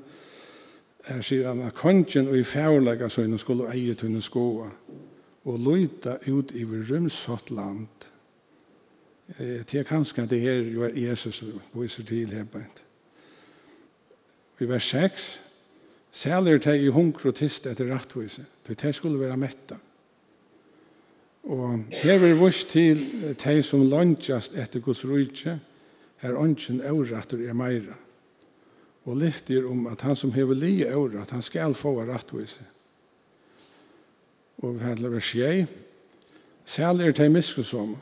er 1.04 1.22
sier 1.22 1.48
han 1.48 1.62
at 1.62 1.74
kongen 1.74 2.28
og 2.28 2.38
i 2.38 2.44
fjærlega 2.44 3.10
søgne 3.10 3.38
skulle 3.38 3.72
eie 3.74 3.96
tunne 3.96 4.22
skoa 4.22 4.70
og 5.44 5.60
løyta 5.60 6.18
ut 6.32 6.52
i 6.56 6.66
rymsått 6.66 7.52
land. 7.52 7.88
Eh, 9.40 9.66
Det 9.66 9.76
er 9.76 9.84
kanskje 9.84 10.26
det 10.26 10.42
her 10.42 10.62
jo 10.74 10.84
er 10.84 10.96
Jesus 10.96 11.44
viser 11.74 12.04
til 12.04 12.28
hebbeint. 12.28 12.84
I 14.60 14.66
vers 14.66 14.84
6 14.84 15.40
Sæler 16.14 16.60
teg 16.62 16.84
i 16.84 16.92
hunkro 16.94 17.32
tist 17.32 17.66
etter 17.66 17.90
rattvise, 17.90 18.46
til 18.68 18.76
teg 18.78 18.94
skulle 18.94 19.20
være 19.20 19.38
metta. 19.38 19.80
Og 21.44 21.80
her 21.90 22.20
vil 22.22 22.38
vurs 22.38 22.62
til 22.70 23.34
teg 23.42 23.64
som 23.66 23.88
landjast 23.90 24.54
etter 24.54 24.80
Guds 24.80 25.02
rujtje, 25.10 25.58
her 26.22 26.38
ånden 26.38 26.84
avratter 26.86 27.42
er 27.50 27.58
meira 27.58 27.98
og 29.06 29.18
lyfter 29.18 29.70
om 29.70 29.88
at 29.88 30.02
han 30.02 30.16
som 30.16 30.32
hever 30.32 30.56
li 30.56 30.86
året, 30.94 31.22
at 31.22 31.32
han 31.32 31.42
skal 31.42 31.74
få 31.74 32.02
rattvise. 32.04 32.64
Og 34.58 34.76
vi 34.76 34.80
handler 34.80 35.10
vers 35.10 35.32
6. 35.32 35.70
Sæl 36.66 37.02
er 37.02 37.12
til 37.12 37.32
miskusom, 37.32 37.98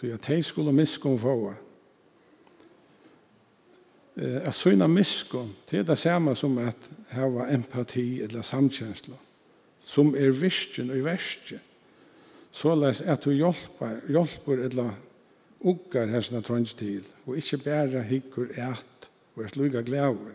til 0.00 0.06
at 0.06 0.26
de 0.26 0.42
skulle 0.42 0.72
miskum 0.72 1.18
få. 1.18 1.54
At 4.16 4.54
syna 4.54 4.86
miskum, 4.86 5.54
det 5.70 5.78
er 5.78 5.82
det 5.82 5.98
samme 5.98 6.36
som 6.36 6.58
at 6.58 6.90
hava 7.08 7.46
empati 7.54 8.20
eller 8.20 8.42
samkjensla, 8.42 9.14
som 9.84 10.14
er 10.14 10.30
virkjen 10.30 10.90
og 10.90 11.04
verskjen. 11.04 11.60
Såleis 12.52 13.00
at 13.00 13.24
du 13.24 13.30
hjelper, 13.32 14.02
hjelper 14.08 14.66
eller 14.66 14.90
uggar 15.60 16.06
hessna 16.06 16.42
trønns 16.44 16.74
til, 16.74 17.06
og 17.26 17.38
ikkje 17.38 17.62
bæra 17.64 18.02
hikkur 18.02 18.50
et 18.52 18.91
og 19.36 19.44
er 19.44 19.48
sluga 19.48 19.80
glæver. 19.80 20.32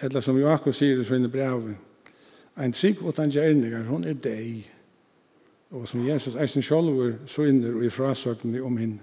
Eller 0.00 0.20
som 0.20 0.38
Jakob 0.38 0.74
sier 0.74 1.00
i 1.00 1.04
sinne 1.04 1.28
brev, 1.28 1.74
ein 2.58 2.72
trygg 2.72 3.02
og 3.02 3.16
den 3.16 3.30
gjerninger, 3.30 3.84
hun 3.84 4.04
er 4.04 4.14
deg. 4.14 4.70
Og 5.70 5.88
som 5.88 6.06
Jesus 6.06 6.34
eisen 6.34 6.62
sjolver 6.62 7.12
så 7.26 7.42
inner 7.42 7.74
og 7.76 7.84
i 7.84 7.90
frasøkene 7.90 8.62
om 8.62 8.76
hinn 8.76 9.00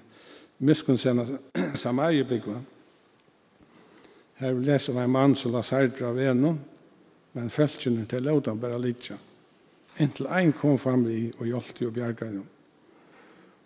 miskunnsena. 0.59 1.25
Her 4.35 4.53
vil 4.53 4.65
lese 4.65 4.91
om 4.91 4.97
en 4.97 5.09
mann 5.09 5.35
som 5.35 5.51
la 5.51 5.61
særdra 5.63 6.09
av 6.11 6.19
enen, 6.19 6.59
men 7.33 7.49
følgjene 7.49 8.05
til 8.05 8.23
lautan 8.23 8.59
bare 8.59 8.81
litja. 8.81 9.15
Inntil 9.99 10.27
ein 10.27 10.51
kom 10.53 10.77
fram 10.79 11.07
i 11.07 11.31
og 11.37 11.45
hjalp 11.47 11.81
og 11.87 11.93
bjerga 11.93 12.31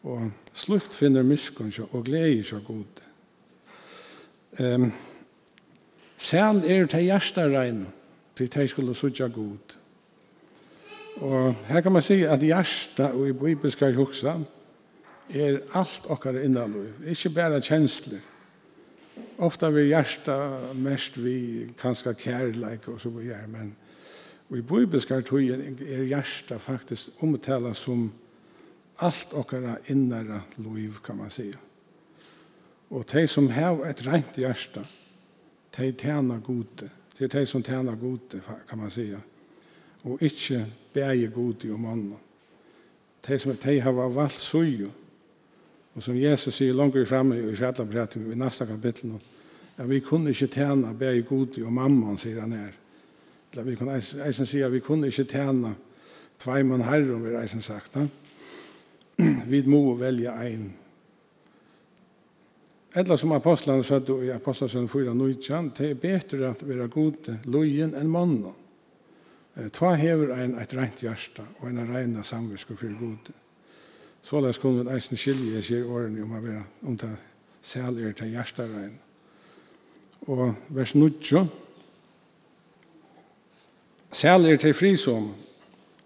Og 0.04 0.32
slukt 0.54 0.94
finner 0.94 1.24
miskun 1.24 1.74
og 1.92 2.06
gleder 2.06 2.44
seg 2.44 2.64
gode. 2.68 3.09
Um, 4.60 4.92
Sel 6.18 6.64
er 6.68 6.86
til 6.92 7.06
hjertarein, 7.08 7.86
til 8.36 8.54
de 8.54 8.68
skulle 8.68 8.96
sutja 8.96 9.28
god. 9.28 9.76
Og 11.22 11.56
her 11.68 11.82
kan 11.82 11.92
man 11.92 12.02
si 12.02 12.24
at 12.24 12.44
hjerta 12.44 13.12
og 13.14 13.28
i 13.28 13.34
bibelska 13.34 13.92
hugsa 13.96 14.34
er 15.30 15.62
alt 15.74 16.10
okkar 16.10 16.42
innanløy, 16.44 16.92
ikke 17.08 17.30
bare 17.30 17.62
kjensler. 17.62 18.20
Ofta 19.38 19.70
vi 19.70 19.88
hjerta 19.88 20.36
mest 20.76 21.24
vi 21.24 21.70
kanske 21.80 22.14
kærleik 22.14 22.88
og 22.88 23.02
så 23.02 23.10
vidare, 23.10 23.48
men 23.48 23.76
og 24.50 24.58
i 24.58 24.62
bibelska 24.62 25.22
tøyen 25.22 25.78
er 25.88 26.04
hjärsta 26.04 26.58
faktisk 26.58 27.08
omtala 27.22 27.74
som 27.74 28.12
och 29.00 29.34
okkara 29.34 29.78
innara 29.86 30.42
liv, 30.58 30.98
kan 31.06 31.18
man 31.18 31.30
säga. 31.30 31.58
Og 32.90 33.06
de 33.12 33.28
som 33.28 33.50
har 33.54 33.84
et 33.86 34.08
rent 34.08 34.38
hjerte, 34.38 34.82
de 35.78 35.92
tjener 35.92 36.40
gode. 36.40 36.90
Det 37.18 37.28
er 37.28 37.40
de 37.40 37.46
som 37.46 37.64
tjener 37.64 37.96
gode, 37.96 38.42
kan 38.70 38.78
man 38.78 38.92
si. 38.92 39.12
Og 40.04 40.22
ikke 40.22 40.66
bäge 40.94 41.28
gode 41.28 41.74
om 41.74 41.86
andre. 41.86 42.18
De 43.28 43.40
som 43.40 43.56
de 43.56 43.80
har 43.82 43.92
valgt 43.92 44.34
søye. 44.34 44.90
Og 45.96 46.04
som 46.04 46.16
Jesus 46.16 46.56
sier 46.56 46.74
langt 46.74 46.96
fremme 47.08 47.38
i 47.38 47.56
fjallet 47.56 48.16
i 48.16 48.36
neste 48.38 48.66
kapittel, 48.66 49.18
at 49.78 49.90
vi 49.90 50.00
kunne 50.00 50.30
ikke 50.30 50.48
tjene 50.48 50.96
bæger 50.96 51.28
gode 51.28 51.66
om 51.66 51.74
mamma, 51.74 52.18
sier 52.18 52.42
han 52.42 52.52
her. 52.52 52.74
Eller 53.52 53.64
vi 53.64 53.76
kunne 53.76 53.98
eisen 53.98 54.46
si 54.46 54.62
at 54.62 54.72
vi 54.72 54.80
kunne 54.80 55.08
ikke 55.08 55.24
tjene 55.24 55.76
tveimann 56.40 56.86
herre, 56.86 57.14
om 57.14 57.26
vi 57.26 57.36
eisen 57.36 57.62
sagt. 57.62 57.98
Vi 59.48 59.62
må 59.66 59.96
velge 59.96 60.32
en 60.48 60.74
Eller 62.94 63.18
som 63.18 63.32
apostlene 63.32 63.84
sa 63.84 64.00
i 64.24 64.32
apostlene 64.32 64.88
4, 64.88 65.14
19, 65.14 65.72
det 65.78 65.90
är 65.90 65.94
bättre 65.94 66.50
att 66.50 66.64
vara 66.64 66.88
god 66.88 67.38
lojen 67.44 67.96
enn 67.96 68.10
mannen. 68.10 68.54
Tva 69.72 69.94
hever 70.00 70.32
en 70.40 70.56
et 70.60 70.74
rent 70.74 71.02
hjärsta 71.04 71.44
og 71.60 71.70
en 71.70 71.88
reina 71.90 72.24
samvisk 72.24 72.68
for 72.68 73.00
god. 73.00 73.32
Så 74.24 74.40
la 74.40 74.50
oss 74.50 74.58
kunne 74.58 74.92
eisen 74.94 75.18
skilje 75.18 75.62
sier 75.62 75.88
årene 75.90 76.24
om 76.24 76.36
å 76.38 76.42
være 76.42 76.64
om 76.88 76.98
det 76.98 77.12
sel 77.62 78.00
til 78.14 78.32
hjärsta 78.32 78.64
rein. 78.64 78.96
Og 80.28 80.56
vers 80.70 80.96
9 80.96 81.48
Sel 84.12 84.58
til 84.58 84.74
frisom 84.74 85.34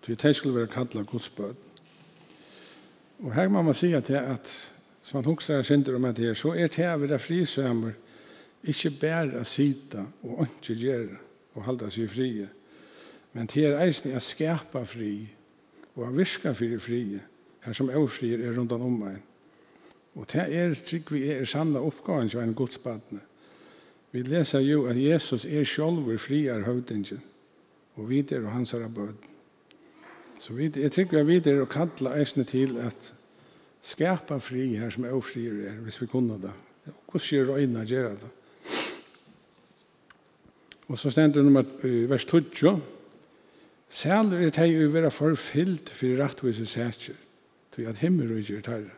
til 0.03 0.17
det 0.19 0.35
skulle 0.35 0.55
være 0.55 0.67
kallet 0.67 1.07
godsbød. 1.07 1.55
Og 3.23 3.33
her 3.33 3.47
må 3.47 3.61
man 3.61 3.73
si 3.73 3.93
at 3.93 4.07
det 4.07 4.19
at 4.19 4.51
Så 5.03 5.17
man 5.17 5.25
hugsar 5.25 5.61
synder 5.61 5.95
om 5.95 6.05
at 6.05 6.17
det 6.17 6.29
er, 6.29 6.33
så 6.33 6.53
er 6.55 6.67
det 6.67 6.85
av 6.87 7.03
det 7.07 7.19
frisømmer 7.21 7.91
ikke 8.63 8.91
bare 9.01 9.45
sita 9.45 10.05
og 10.23 10.45
ikke 10.47 10.75
gjøre 10.79 11.17
og 11.53 11.65
halda 11.67 11.89
seg 11.91 12.09
frie, 12.09 12.47
men 13.33 13.49
det 13.51 13.65
er 13.67 13.81
eisen 13.83 14.15
å 14.15 14.21
skapa 14.23 14.85
fri 14.87 15.27
og 15.95 16.07
at 16.07 16.15
virka 16.17 16.53
fyrir 16.57 16.79
frie, 16.81 17.19
her 17.65 17.75
som 17.75 17.91
ofrier 17.93 18.41
er 18.41 18.55
rundt 18.57 18.71
om 18.71 18.95
meg. 19.03 19.19
Og 20.15 20.25
det 20.31 20.45
er 20.55 20.73
trygg 20.85 21.11
vi 21.13 21.27
er 21.33 21.45
sanna 21.45 21.81
oppgaven 21.81 22.29
som 22.29 22.41
en 22.41 22.55
godspadne. 22.57 23.19
Vi 24.13 24.21
leser 24.21 24.61
jo 24.61 24.85
at 24.89 24.97
Jesus 24.97 25.45
er 25.45 25.65
sjolver 25.65 26.17
friar 26.21 26.65
høvdingen, 26.67 27.21
og 27.95 28.09
vi 28.09 28.23
er 28.31 28.45
og 28.45 28.51
hans 28.53 28.73
er 28.73 28.87
bød. 28.87 29.29
Så 30.39 30.53
vi 30.53 30.69
er 30.69 30.89
trygg 30.89 31.13
vi 31.27 31.37
er 31.37 31.61
og 31.61 31.69
kalla 31.69 32.15
eisne 32.19 32.43
til 32.43 32.77
at 32.77 33.13
skapa 33.83 34.39
fri 34.39 34.75
her 34.79 34.89
som 34.93 35.05
er 35.05 35.15
ofrier 35.15 35.67
er, 35.67 35.75
hvis 35.83 36.01
vi 36.01 36.07
kunne 36.07 36.39
det. 36.41 36.53
Og 36.85 36.93
hvordan 37.11 37.25
skjer 37.25 37.53
øynene 37.55 37.85
gjøre 37.87 38.15
det? 38.21 38.31
Og 40.87 40.99
så 40.99 41.09
stender 41.09 41.41
det 41.41 41.45
nummer 41.45 41.63
vers 42.07 42.25
20. 42.25 42.81
Sæler 43.89 44.41
er 44.47 44.51
teg 44.53 44.75
å 44.77 44.89
være 44.91 45.11
forfyllt 45.13 45.91
for 45.93 46.19
rettvise 46.19 46.65
sætjer, 46.65 47.17
til 47.75 47.87
at 47.89 48.01
himmel 48.01 48.33
og 48.35 48.41
gjør 48.41 48.61
tørre. 48.65 48.95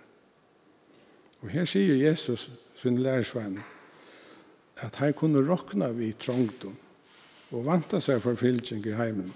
Og 1.42 1.52
her 1.52 1.66
sier 1.70 1.96
Jesus, 2.00 2.50
sin 2.76 2.98
lærersvenn, 2.98 3.60
at 4.84 4.96
han 5.00 5.14
kunne 5.14 5.44
råkna 5.46 5.92
vi 5.96 6.12
trångdom 6.20 6.76
og 7.56 7.66
vanta 7.66 8.02
seg 8.04 8.20
forfylltjeng 8.24 8.84
i 8.90 8.96
heimen. 8.98 9.30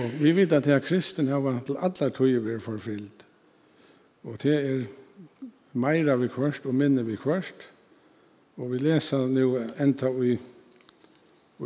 Og 0.00 0.14
vi 0.20 0.32
vet 0.36 0.52
at 0.52 0.66
her 0.66 0.80
kristen 0.82 1.28
har 1.28 1.42
vant 1.44 1.66
til 1.66 1.78
alle 1.78 2.10
tøyer 2.10 2.40
vi 2.42 2.54
er 2.56 2.62
forfyllt 2.64 3.13
Og 4.24 4.40
det 4.42 4.54
er 4.56 4.84
meira 5.72 6.16
vi 6.16 6.28
kvørst 6.32 6.66
og 6.66 6.74
minne 6.74 7.04
vi 7.06 7.16
kvørst. 7.16 7.68
Og 8.56 8.70
vi 8.72 8.78
leser 8.78 9.26
nu 9.26 9.58
enda 9.80 10.10
i, 10.22 10.36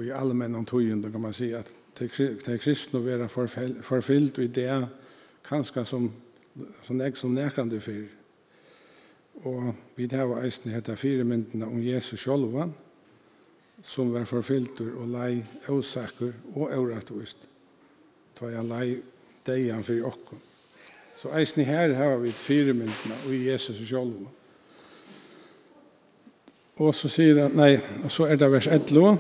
i 0.03 0.11
allmenn 0.15 0.57
om 0.57 0.67
tøyen, 0.67 1.03
kan 1.13 1.21
man 1.21 1.37
si 1.37 1.53
at 1.53 1.73
det 1.99 2.13
er 2.47 2.61
kristne 2.63 3.01
å 3.01 3.05
være 3.05 3.29
forfyllt 3.83 4.39
i 4.39 4.47
det 4.55 4.71
kanskje 5.49 5.85
som, 5.89 6.07
som 6.87 7.01
jeg 7.01 7.17
som 7.19 7.35
nærkende 7.35 7.81
fyr. 7.83 8.07
Og 9.47 9.75
vi 9.97 10.09
tar 10.11 10.31
eisen 10.43 10.73
hette 10.75 10.97
fire 10.99 11.25
myndene 11.27 11.67
om 11.67 11.83
Jesus 11.83 12.23
sjolvan, 12.23 12.73
som 13.83 14.11
var 14.15 14.27
forfylltur 14.27 14.97
og 14.99 15.13
lei 15.13 15.45
åsaker 15.71 16.35
og 16.55 16.75
årettvist. 16.75 17.47
Ta 18.39 18.51
jeg 18.51 18.67
lei 18.67 18.87
deian 19.47 19.85
for 19.87 20.11
okken. 20.11 20.48
Så 21.19 21.33
eisen 21.35 21.65
her 21.67 21.95
har 21.99 22.17
vi 22.23 22.31
firemyndene 22.33 23.17
og 23.27 23.35
i 23.35 23.49
Jesus 23.51 23.81
selv. 23.89 24.29
Og 26.79 26.95
så 26.95 27.11
sier 27.11 27.43
han, 27.43 27.57
nei, 27.59 27.81
og 28.05 28.13
så 28.15 28.29
er 28.31 28.39
det 28.39 28.53
vers 28.53 28.69
11. 28.71 29.19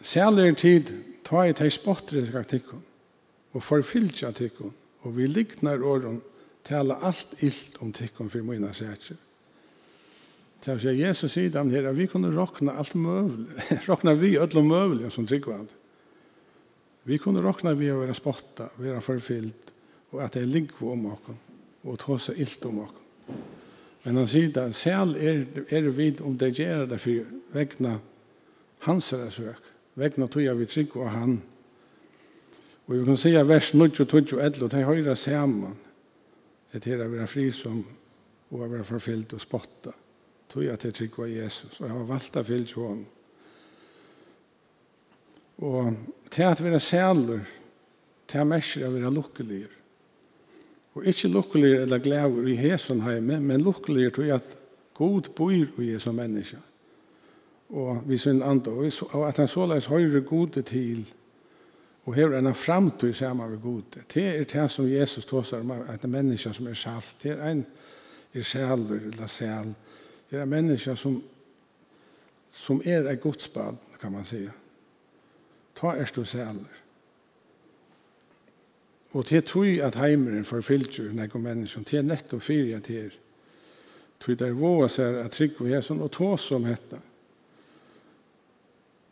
Særlig 0.00 0.56
tid 0.62 0.94
ta 1.26 1.42
i 1.42 1.54
teg 1.58 1.72
spotter 1.74 2.22
i 2.22 2.60
og 3.56 3.62
forfylgja 3.62 4.30
tikkun 4.30 4.74
og 5.06 5.14
vi 5.16 5.28
liknar 5.30 5.82
åren 5.86 6.18
tala 6.66 6.98
alt 7.06 7.38
illt 7.46 7.78
om 7.84 7.92
tikkun 7.94 8.30
for 8.30 8.42
mina 8.46 8.72
sætjer. 8.74 9.18
Til 10.64 10.74
å 10.74 10.80
si, 10.82 10.94
Jesus 10.98 11.36
sier 11.36 11.52
dem 11.54 11.70
her, 11.70 11.86
vi 11.94 12.08
kunne 12.10 12.32
råkna 12.34 12.74
alt 12.80 12.96
møvlig, 12.98 13.46
råkna 13.90 14.16
vi 14.18 14.34
ödlo 14.40 14.64
møvlig 14.66 15.12
som 15.14 15.28
tryggvand. 15.28 15.68
Vi 17.06 17.20
kunne 17.22 17.44
råkna 17.44 17.76
vi 17.78 17.92
å 17.92 18.00
være 18.00 18.16
spotta, 18.18 18.70
være 18.82 19.02
forfyllt, 19.04 19.65
og 20.16 20.24
at 20.24 20.34
det 20.34 20.42
er 20.42 20.50
ligger 20.50 20.92
om 20.92 21.06
oss 21.12 21.28
og 21.86 21.98
ta 21.98 22.06
tåse 22.06 22.34
illt 22.34 22.64
om 22.66 22.80
oss. 22.82 22.94
Men 24.04 24.20
han 24.20 24.28
sier 24.30 24.52
det, 24.54 24.68
selv 24.74 25.16
er, 25.18 25.44
er 25.70 25.88
vi 25.90 26.12
om 26.22 26.36
det 26.38 26.52
gjør 26.58 26.86
det 26.90 27.00
for 27.02 27.32
vegna 27.54 27.96
hans 28.86 29.12
søk, 29.34 29.72
vegna 29.98 30.28
tog 30.30 30.44
jeg 30.44 30.58
vi 30.58 30.68
trygg 30.70 30.96
og 30.96 31.10
han. 31.10 31.40
Og 32.86 32.94
vi 32.94 33.04
kan 33.04 33.18
si 33.18 33.32
vers 33.34 33.72
9, 33.74 33.88
12 33.90 34.36
og 34.36 34.44
11, 34.44 34.64
og 34.64 34.70
det 34.70 34.80
er 34.80 34.86
høyre 34.86 35.16
sammen, 35.16 35.74
det 36.72 36.92
er 36.92 37.02
å 37.02 37.10
være 37.10 37.26
fri 37.26 37.48
som, 37.50 37.80
og 38.50 38.62
å 38.62 38.68
være 38.70 38.86
forfyllt 38.86 39.34
og 39.34 39.42
spotta. 39.42 39.94
Tog 40.52 40.62
jeg 40.62 40.78
til 40.78 40.94
trygg 40.94 41.18
og 41.18 41.30
Jesus, 41.32 41.80
og 41.80 41.88
jeg 41.88 41.96
har 41.96 42.10
valgt 42.10 42.38
å 42.38 42.44
fylle 42.46 42.70
til 42.70 42.86
ham. 42.86 43.04
Og 45.66 45.96
til 46.30 46.46
at 46.46 46.62
vi 46.62 46.70
er 46.70 46.84
sæler, 46.84 47.42
til 48.28 48.42
at 48.42 48.50
merker 48.50 48.84
jeg 48.84 48.94
være 48.94 49.14
lukkeligere. 49.14 49.75
Og 50.96 51.04
ikke 51.06 51.28
lukkelig 51.28 51.72
eller 51.74 51.98
glæver 51.98 52.46
i 52.48 52.54
hesen 52.56 53.02
hjemme, 53.04 53.40
men 53.40 53.60
lukkelig 53.60 54.12
tror 54.12 54.24
jeg 54.24 54.34
at 54.34 54.56
god 54.94 55.28
bor 55.36 55.50
i 55.50 55.98
som 55.98 56.14
menneske. 56.14 56.56
Og 57.68 58.02
vi 58.06 58.18
synes 58.18 58.42
andre, 58.42 58.72
og 59.12 59.28
at 59.28 59.36
han 59.36 59.48
såleis 59.48 59.86
høyre 59.86 60.20
gode 60.20 60.62
til 60.62 61.12
og 62.06 62.14
hever 62.14 62.38
en 62.38 62.54
framtid 62.54 63.12
sammen 63.12 63.50
med 63.50 63.58
gode. 63.60 63.84
Det 64.14 64.24
er 64.24 64.44
det 64.44 64.70
som 64.70 64.88
Jesus 64.92 65.26
tåser 65.26 65.60
om, 65.60 65.70
at 65.70 66.04
en 66.04 66.10
menneske 66.10 66.52
som 66.52 66.66
er 66.66 66.74
salt, 66.74 67.16
det 67.22 67.30
er 67.30 67.50
en 67.50 67.66
er 68.34 68.42
sjæler 68.42 69.00
eller 69.00 69.26
sjæl. 69.26 69.74
Det 70.30 70.38
er 70.38 70.42
en 70.42 70.96
som, 70.96 71.22
som 72.50 72.82
er 72.84 73.10
et 73.10 73.20
godsbad, 73.20 73.74
kan 74.00 74.12
man 74.12 74.24
sige. 74.24 74.50
Ta 75.74 75.86
er 75.86 76.10
du 76.16 76.24
sjæler. 76.24 76.85
Og 79.16 79.24
til 79.24 79.42
tog 79.48 79.78
at 79.80 79.96
heimeren 79.96 80.44
forfylter 80.44 81.12
noen 81.16 81.42
mennesker. 81.42 81.82
til 81.82 82.04
nettopp 82.04 82.42
fyrir 82.42 82.76
at 82.76 82.88
det 82.88 83.04
er. 83.04 83.12
Det 84.26 84.40
er 84.40 84.52
våre 84.52 84.88
seg 84.88 85.14
at 85.22 85.32
trygg 85.32 85.60
og 85.60 85.68
jæsen 85.68 86.00
og 86.00 86.10
tås 86.10 86.40
som 86.40 86.64
dette. 86.64 86.98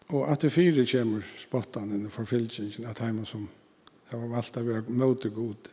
Og 0.08 0.32
at 0.32 0.42
det 0.42 0.52
fyrir 0.52 0.84
kommer 0.84 1.22
spottene 1.40 2.10
for 2.10 2.24
forfyltingen 2.24 2.86
at 2.90 2.98
heimeren 2.98 3.26
som 3.26 3.48
har 4.10 4.28
valgt 4.28 4.56
å 4.56 4.64
være 4.64 4.84
møte 4.88 5.30
god. 5.30 5.70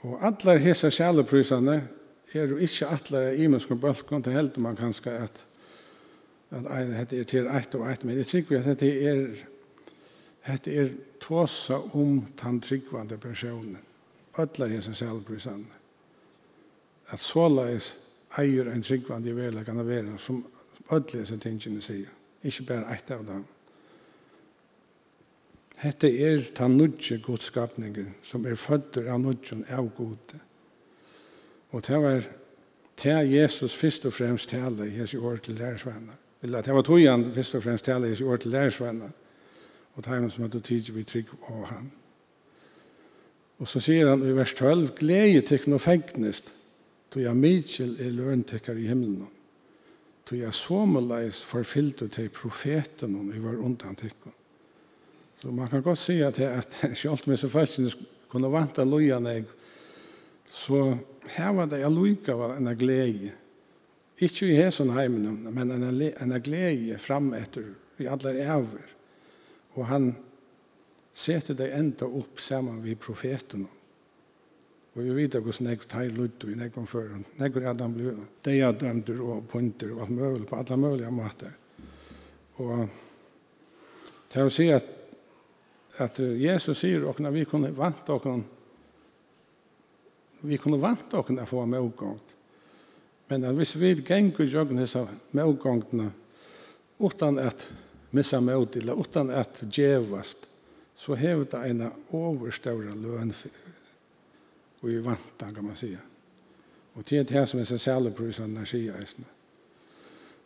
Og 0.00 0.24
alle 0.24 0.58
hese 0.58 0.90
sjæleprysene 0.90 1.76
er 2.32 2.48
jo 2.48 2.56
ikke 2.56 2.88
alle 2.88 3.36
imenske 3.36 3.76
bølgene 3.76 4.22
til 4.24 4.32
helder 4.32 4.60
man 4.60 4.76
kanskje 4.76 5.10
at 5.10 5.46
at 6.50 7.10
det 7.10 7.20
er 7.20 7.24
til 7.24 7.46
ett 7.46 7.74
og 7.74 7.90
ett, 7.90 8.04
men 8.04 8.16
jeg 8.16 8.26
tror 8.26 8.58
at 8.58 8.80
det 8.80 9.08
er 9.08 9.26
Hette 10.42 10.72
er 10.72 10.90
tåsa 11.20 11.78
om 11.92 12.26
den 12.42 12.60
tryggvande 12.60 13.18
personen. 13.18 13.78
Ötla 14.38 14.68
er 14.68 14.80
som 14.80 14.94
selvbrysanne. 14.94 15.78
At 17.10 17.20
såleis 17.20 17.92
eier 18.38 18.70
en 18.70 18.82
tryggvande 18.82 19.30
i 19.30 19.36
verla 19.36 19.64
kan 19.66 19.86
være 19.86 20.18
som 20.18 20.44
ötlar 20.90 21.24
som 21.26 21.40
tingene 21.40 21.82
sier. 21.82 22.08
Ikke 22.42 22.64
bare 22.68 22.94
eit 22.94 23.10
av 23.10 23.24
dem. 23.26 23.44
Hette 25.80 26.08
er 26.08 26.44
den 26.56 26.76
nudje 26.76 27.18
godskapningen 27.24 28.14
som 28.22 28.46
er 28.46 28.56
fødder 28.56 29.10
av 29.12 29.20
nudjen 29.20 29.64
av 29.68 29.88
gode. 29.96 30.40
Og 31.70 31.84
det 31.86 32.00
var 32.02 32.26
til 33.00 33.32
Jesus 33.32 33.76
først 33.76 34.04
og 34.06 34.12
fremst 34.12 34.50
tale 34.50 34.88
i 34.88 34.96
hans 34.98 35.14
år 35.14 35.36
til 35.36 35.54
lærersvenner. 35.54 36.16
Eller 36.42 36.62
det 36.62 36.74
var 36.74 36.82
tog 36.82 37.00
han 37.00 37.32
først 37.34 37.54
og 37.54 37.62
fremst 37.62 37.84
tale 37.84 38.06
i 38.06 38.14
hans 38.14 38.20
år 38.20 38.36
til 38.36 38.50
lærersvenner 38.50 39.10
og 39.94 40.04
det 40.04 40.12
er 40.12 40.28
som 40.28 40.44
at 40.44 40.52
du 40.52 40.60
tidser 40.60 40.94
vi 40.94 41.04
trygg 41.04 41.32
av 41.48 41.64
han. 41.70 41.90
Og 43.60 43.68
så 43.68 43.82
sier 43.84 44.08
han 44.08 44.22
i 44.24 44.32
vers 44.32 44.54
12, 44.56 44.94
Gleie 44.96 45.42
til 45.44 45.66
noe 45.68 45.82
fengnest, 45.82 46.48
tog 47.10 47.24
jeg 47.24 47.36
mykjel 47.36 47.96
er 48.00 48.14
løntekker 48.14 48.78
i 48.78 48.88
himmelen. 48.88 49.28
Tog 50.24 50.38
jeg 50.38 50.54
sommerleis 50.54 51.42
forfyllte 51.44 52.08
til 52.08 52.30
profeten 52.32 53.18
i 53.34 53.42
var 53.42 53.58
undantekken. 53.58 54.36
Så 55.40 55.52
man 55.52 55.68
kan 55.68 55.82
godt 55.82 55.98
si 55.98 56.20
at, 56.22 56.38
at 56.40 56.76
selv 56.94 57.16
om 57.26 57.32
jeg 57.32 57.38
så 57.38 57.48
faktisk 57.48 57.98
kunne 58.30 58.52
vanta 58.52 58.84
lojene 58.84 59.34
jeg, 59.34 59.44
så 60.50 60.96
her 61.36 61.52
var 61.56 61.68
det 61.70 61.80
jeg 61.80 61.92
lojka 61.92 62.36
var 62.36 62.56
en 62.56 62.70
glede. 62.78 63.32
Ikke 64.20 64.50
i 64.50 64.56
hesen 64.56 64.90
heimen, 64.92 65.48
men 65.50 65.70
en, 65.72 65.84
en 65.84 66.34
glede 66.42 66.98
fram 66.98 67.32
etter 67.34 67.72
i 67.98 68.08
alle 68.08 68.34
æver. 68.36 68.88
Og 69.76 69.86
han 69.86 70.10
setter 71.14 71.54
det 71.54 71.72
enda 71.76 72.06
opp 72.06 72.40
sammen 72.40 72.80
med 72.82 72.98
profeten. 73.02 73.66
Og 74.90 75.02
vi 75.06 75.14
vet 75.14 75.36
hvordan 75.38 75.70
jeg 75.70 75.86
tar 75.86 76.08
lutt 76.14 76.44
og 76.44 76.56
jeg 76.56 76.72
kom 76.74 76.86
før. 76.90 77.12
Jeg 77.38 77.52
kom 77.54 77.66
at 77.70 77.82
han 77.84 77.94
blir 77.94 78.16
det 78.44 78.56
jeg 78.56 78.78
dømter 78.80 79.20
og 79.22 79.44
punter 79.50 79.92
og 79.94 80.06
alt 80.06 80.16
mulig 80.16 80.48
på 80.50 80.58
alle 80.58 80.80
mulige 80.80 81.12
måter. 81.14 81.52
Og 82.58 82.88
til 84.30 84.46
å 84.46 84.54
si 84.54 84.66
at, 84.74 84.88
at 86.02 86.18
Jesus 86.18 86.82
sier 86.82 87.06
og 87.06 87.20
når 87.22 87.36
vi 87.38 87.46
kunne 87.48 87.70
vant 87.76 88.10
og 88.14 88.26
vi 90.40 90.58
kunne 90.58 90.80
vant 90.80 91.14
og 91.14 91.26
kunne 91.28 91.46
få 91.46 91.64
med 91.68 91.84
oppgångt. 91.84 92.36
Men 93.30 93.46
hvis 93.54 93.76
vi 93.78 93.94
ganger 94.02 94.48
jøgnes 94.48 94.96
av 94.98 95.10
med 95.30 95.46
oppgångtene 95.46 96.08
utan 97.00 97.38
at 97.38 97.68
missa 98.10 98.40
mot 98.40 98.76
eller 98.76 99.00
utan 99.00 99.30
att 99.30 99.62
gevast 99.76 100.38
så 100.96 101.14
hever 101.14 101.46
det 101.50 101.56
en 101.56 101.90
overståra 102.10 102.94
løn 102.94 103.32
og 104.80 104.90
i 104.90 104.98
vantan 104.98 105.54
kan 105.54 105.64
man 105.64 105.76
säga. 105.76 105.98
Og 106.94 107.04
det 107.08 107.18
er 107.18 107.24
det 107.24 107.48
som 107.48 107.60
er 107.60 107.64
så 107.64 107.78
særlig 107.78 108.14
på 108.14 108.30
sånn 108.32 108.56
energi. 108.56 108.90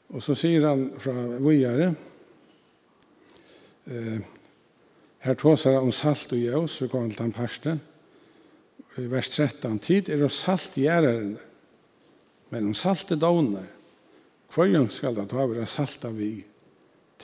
Og 0.08 0.22
så 0.22 0.34
sier 0.34 0.66
han 0.68 0.90
fra 0.98 1.12
vujere, 1.42 1.94
eh, 3.86 4.18
her 5.18 5.34
tåsar 5.34 5.80
om 5.80 5.92
salt 5.92 6.32
og 6.32 6.38
jøs, 6.38 6.82
vi 6.82 6.88
kommer 6.88 7.08
til 7.08 7.18
den 7.18 7.32
parste, 7.32 7.78
i 8.98 9.06
vers 9.10 9.28
13, 9.28 9.78
tid 9.78 10.08
er 10.08 10.16
det 10.16 10.30
salt 10.30 10.76
gjæreren, 10.76 11.38
men 12.50 12.66
om 12.66 12.74
salt 12.74 13.10
er 13.10 13.16
dåner, 13.16 13.66
kvarjøn 14.52 14.90
skal 14.90 15.14
det 15.14 15.28
ta 15.30 15.42
over 15.42 15.64
salt 15.64 16.04
av 16.04 16.14
vi, 16.14 16.44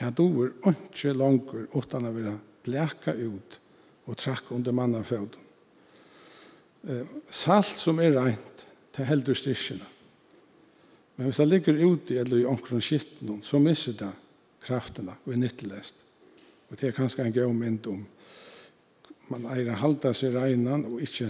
Det 0.01 0.15
dover 0.17 0.55
ikke 0.71 1.13
langer 1.13 1.67
utan 1.77 2.09
å 2.09 2.15
være 2.15 2.39
bleka 2.65 3.13
ut 3.13 3.59
og 4.09 4.17
trakk 4.17 4.51
under 4.57 4.73
mannafjøden. 4.73 5.49
Salt 7.31 7.77
som 7.77 8.01
er 8.01 8.15
rent, 8.17 8.65
det 8.97 9.09
heldur 9.09 9.37
styrkjene. 9.37 9.87
Men 11.17 11.29
hvis 11.29 11.37
det 11.43 11.49
ligger 11.51 11.83
ute 11.85 12.17
eller 12.17 12.41
i 12.41 12.49
omkring 12.49 12.81
skitten, 12.81 13.43
så 13.45 13.61
misser 13.61 13.93
det 13.93 14.09
kraftene 14.65 15.19
og 15.27 15.35
er 15.35 15.43
nyttelest. 15.43 15.95
Og 16.71 16.81
det 16.81 16.89
er 16.89 16.97
kanskje 16.97 17.27
en 17.27 17.35
gøy 17.37 17.53
mynd 17.53 17.89
om 17.91 18.01
man 19.31 19.45
eier 19.53 19.77
halda 19.79 20.15
seg 20.17 20.33
regnan 20.35 20.87
og 20.89 21.03
ikke, 21.05 21.29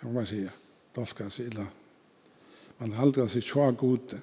hva 0.00 0.12
man 0.14 0.28
sier, 0.28 0.54
dolka 0.94 1.26
seg 1.34 1.50
illa. 1.50 1.66
Man 2.78 2.94
halda 2.96 3.26
seg 3.30 3.44
tja 3.44 3.66
gode. 3.78 4.20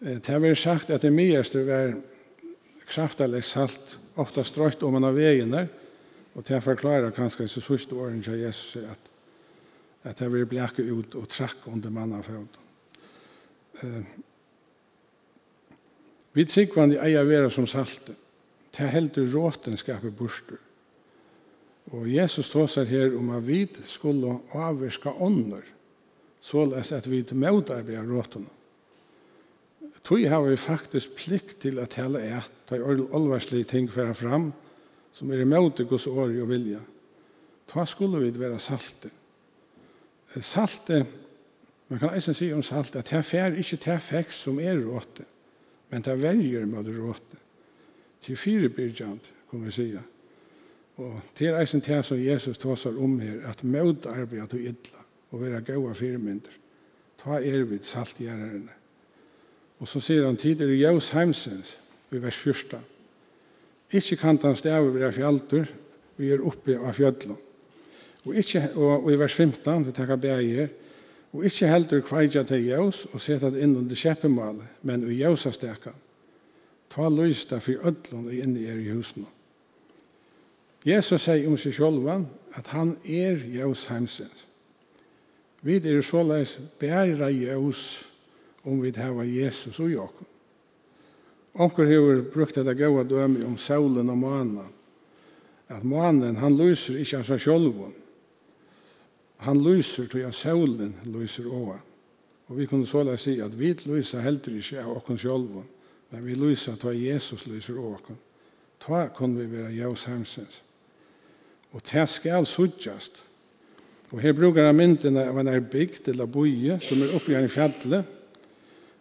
Det 0.00 0.28
har 0.28 0.42
vært 0.44 0.60
sagt 0.60 0.90
at 0.92 1.02
det 1.02 1.12
meste 1.12 1.62
var 1.64 1.94
kraftaleg 2.86 3.44
salt, 3.44 3.96
ofta 4.16 4.44
strøyt 4.44 4.82
om 4.84 4.96
man 4.96 5.08
av 5.08 5.16
vegene, 5.16 5.66
og 6.36 6.44
det 6.44 6.60
forklarer 6.64 7.14
kanskje 7.16 7.48
så 7.48 7.62
sørste 7.64 7.96
åren 7.96 8.20
til 8.22 8.38
Jesus 8.40 8.76
at, 8.84 9.10
at 10.04 10.18
det 10.20 10.28
var 10.32 10.44
blekke 10.48 10.84
ut 10.84 11.16
og 11.16 11.28
trakk 11.32 11.64
under 11.72 11.90
mannafød. 11.90 12.60
Uh, 13.82 14.02
vi 16.36 16.44
tryggvann 16.44 16.92
i 16.92 17.00
eier 17.00 17.24
vera 17.24 17.48
som 17.52 17.68
salte, 17.68 18.12
til 18.76 18.92
heldur 18.92 19.30
råten 19.32 19.78
skaper 19.80 20.12
borster. 20.12 20.60
Og 21.96 22.04
Jesus 22.10 22.50
tåsar 22.52 22.84
her 22.84 23.14
om 23.16 23.30
at 23.32 23.46
vi 23.46 23.62
skulle 23.88 24.34
avvirka 24.52 25.14
ånder, 25.22 25.64
såleis 26.40 26.92
at 26.92 27.08
vi 27.08 27.22
møtarbeid 27.32 28.10
råtene. 28.10 28.55
Tui 30.06 30.24
har 30.30 30.42
vi 30.42 30.56
faktisk 30.56 31.16
plikt 31.16 31.60
til 31.60 31.80
at 31.82 31.96
hele 31.98 32.20
et, 32.22 32.52
ta 32.68 32.76
i 32.78 32.82
olvarslige 33.10 33.64
ting 33.66 33.88
færa 33.90 34.12
fram, 34.14 34.52
som 35.12 35.32
er 35.34 35.42
i 35.42 35.48
møte 35.48 35.84
gos 35.84 36.06
åri 36.06 36.38
og 36.40 36.46
vilja. 36.52 36.78
Ta 37.66 37.84
skulle 37.90 38.20
vi 38.22 38.30
være 38.38 38.60
salte. 38.62 39.10
Salte, 40.40 41.00
man 41.88 41.98
kan 41.98 42.14
eisen 42.14 42.38
si 42.38 42.52
om 42.52 42.62
salte, 42.62 43.02
at 43.02 43.10
det 43.10 43.24
fær 43.24 43.58
ikke 43.58 43.80
det 43.82 43.98
fekk 44.02 44.30
som 44.30 44.62
er 44.62 44.78
råte, 44.84 45.26
men 45.90 46.06
det 46.06 46.16
verger 46.22 46.70
med 46.70 46.92
råte. 47.00 47.42
Til 48.22 48.36
fire 48.36 48.68
byrjant, 48.68 49.32
kan 49.50 49.64
vi 49.64 49.70
sige. 49.70 50.02
Og 50.96 51.20
det 51.38 51.48
er 51.48 51.60
eisen 51.60 51.80
til 51.80 52.04
som 52.04 52.22
Jesus 52.22 52.58
tåsar 52.58 52.94
om 53.02 53.18
her, 53.20 53.42
at 53.48 53.64
møtarbeid 53.64 54.52
og 54.52 54.60
idla, 54.60 55.02
og 55.30 55.40
være 55.40 55.60
gode 55.60 55.94
firmynder. 55.94 56.54
Ta 57.18 57.42
er 57.42 57.64
vid 57.64 57.82
saltgjærerne. 57.82 58.75
Og 59.80 59.88
så 59.88 60.00
sier 60.00 60.24
han 60.24 60.38
tid 60.40 60.62
er 60.64 60.72
i 60.72 60.80
Jaus 60.80 61.10
heimsens, 61.12 61.74
i 62.12 62.20
vers 62.22 62.38
1. 62.46 62.78
Ikke 63.92 64.16
kan 64.16 64.38
han 64.42 64.56
stave 64.56 64.94
ved 64.94 65.12
fjaldur, 65.12 65.68
vi 66.16 66.30
er 66.32 66.44
oppe 66.44 66.78
av 66.78 66.96
fjallet. 66.96 67.36
Og, 68.24 68.34
ikke, 68.34 68.62
og, 68.74 69.04
og 69.04 69.12
i 69.12 69.18
vers 69.20 69.34
15, 69.34 69.86
vi 69.86 69.92
takker 69.94 70.16
bæg 70.16 70.48
her, 70.56 70.72
og 71.36 71.44
ikke 71.44 71.68
heldur 71.68 72.00
kveidja 72.00 72.42
til 72.48 72.64
jævs 72.64 73.04
og 73.12 73.20
seta 73.20 73.50
det 73.52 73.60
inn 73.62 73.76
under 73.76 73.98
kjeppemålet, 73.98 74.80
men 74.82 75.04
i 75.10 75.20
Jausa 75.20 75.52
steka. 75.52 75.92
Ta 76.90 77.10
løysta 77.12 77.60
for 77.60 77.86
ødlån 77.90 78.30
og 78.30 78.34
inni 78.34 78.64
er 78.70 78.80
i 78.80 78.90
husene. 78.94 79.28
Jesus 80.86 81.26
sier 81.26 81.46
om 81.50 81.58
seg 81.58 81.74
sjolvan 81.76 82.28
at 82.56 82.70
han 82.72 82.94
er 83.04 83.42
jævs 83.52 83.84
heimsens. 83.90 84.46
Vi 85.66 85.76
er 85.82 86.00
såleis 86.00 86.56
bæra 86.80 87.28
jævs 87.28 87.34
heimsens 87.34 88.15
om 88.66 88.80
vi 88.82 88.92
hava 88.96 89.24
Jesus 89.24 89.80
og 89.80 89.90
Jakob. 89.90 90.26
Onkur 91.56 91.88
hefur 91.88 92.24
brukt 92.32 92.56
þetta 92.58 92.74
góa 92.76 93.04
dømi 93.08 93.44
om 93.46 93.56
saulen 93.58 94.10
og 94.12 94.18
manan. 94.18 94.72
At 95.72 95.84
mannen, 95.84 96.36
han 96.36 96.56
lyser 96.58 96.98
ikkje 97.00 97.22
av 97.22 97.28
seg 97.30 97.40
sjolvun. 97.42 97.94
Han 99.46 99.62
lyser 99.64 100.08
til 100.10 100.26
at 100.28 100.36
saulen 100.36 100.94
lyser 101.08 101.48
ovan. 101.48 101.80
Og 102.46 102.58
vi 102.58 102.66
kunne 102.70 102.86
såla 102.86 103.16
si 103.18 103.38
at 103.42 103.56
vi 103.58 103.72
lyser 103.86 104.22
heldur 104.22 104.58
ikkje 104.58 104.84
av 104.84 104.98
okkon 105.00 105.18
sjolvun, 105.18 105.66
men 106.12 106.24
vi 106.26 106.36
lyser 106.38 106.76
til 106.78 106.92
at 106.92 107.00
Jesus 107.00 107.46
lyser 107.50 107.78
ovan. 107.80 108.20
Ta 108.82 109.06
kunne 109.14 109.40
vi 109.40 109.56
vera 109.56 109.72
jaus 109.74 110.04
hemsens. 110.10 110.60
Og 111.72 111.82
ta 111.82 112.06
skal 112.06 112.46
suttjast. 112.46 113.22
Og 114.12 114.20
her 114.22 114.32
brukar 114.32 114.68
han 114.68 114.76
myndina 114.76 115.24
av 115.26 115.40
en 115.40 115.50
er 115.50 115.64
bygd 115.64 116.12
eller 116.12 116.30
boie 116.30 116.78
som 116.84 117.00
er 117.02 117.16
oppe 117.16 117.34
i 117.34 117.48
fjallet, 117.50 118.15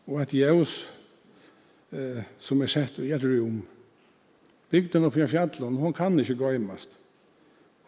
og 0.08 0.22
et 0.22 0.34
jævs 0.34 0.76
eh, 1.92 2.22
som 2.40 2.62
er 2.62 2.72
sett 2.72 3.00
i 3.02 3.12
et 3.16 3.24
rum. 3.24 3.62
Bygden 4.70 5.08
oppi 5.08 5.24
en 5.24 5.30
fjallet, 5.30 5.60
hon 5.60 5.94
kan 5.94 6.20
ikke 6.20 6.38
gøymast. 6.40 6.98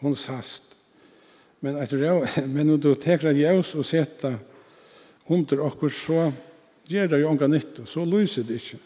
Hon 0.01 0.15
sast. 0.15 0.75
Men, 1.61 1.77
et 1.81 1.93
men 2.55 2.67
når 2.67 2.77
du 2.77 2.93
teker 2.95 3.29
et 3.29 3.41
jævs 3.41 3.75
og 3.75 3.85
seta 3.85 4.37
under 5.27 5.61
okkur, 5.61 5.89
så 5.89 6.31
gjør 6.87 7.07
det 7.07 7.21
jo 7.21 7.29
unga 7.29 7.47
nytt, 7.47 7.81
så 7.85 8.05
lyser 8.05 8.43
det 8.43 8.61
ikke. 8.61 8.79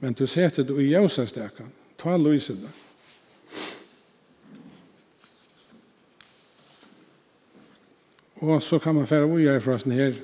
Men 0.00 0.12
du 0.12 0.26
setter 0.26 0.62
det 0.62 0.78
i 0.82 0.90
jævsastekan. 0.92 1.72
Ta 1.98 2.16
lyser 2.16 2.54
det. 2.54 2.70
Og 8.42 8.62
så 8.62 8.78
kan 8.78 8.94
man 8.94 9.06
fære 9.06 9.28
ui 9.30 9.44
herfra 9.46 9.76
sånn 9.78 9.94
her, 9.94 10.16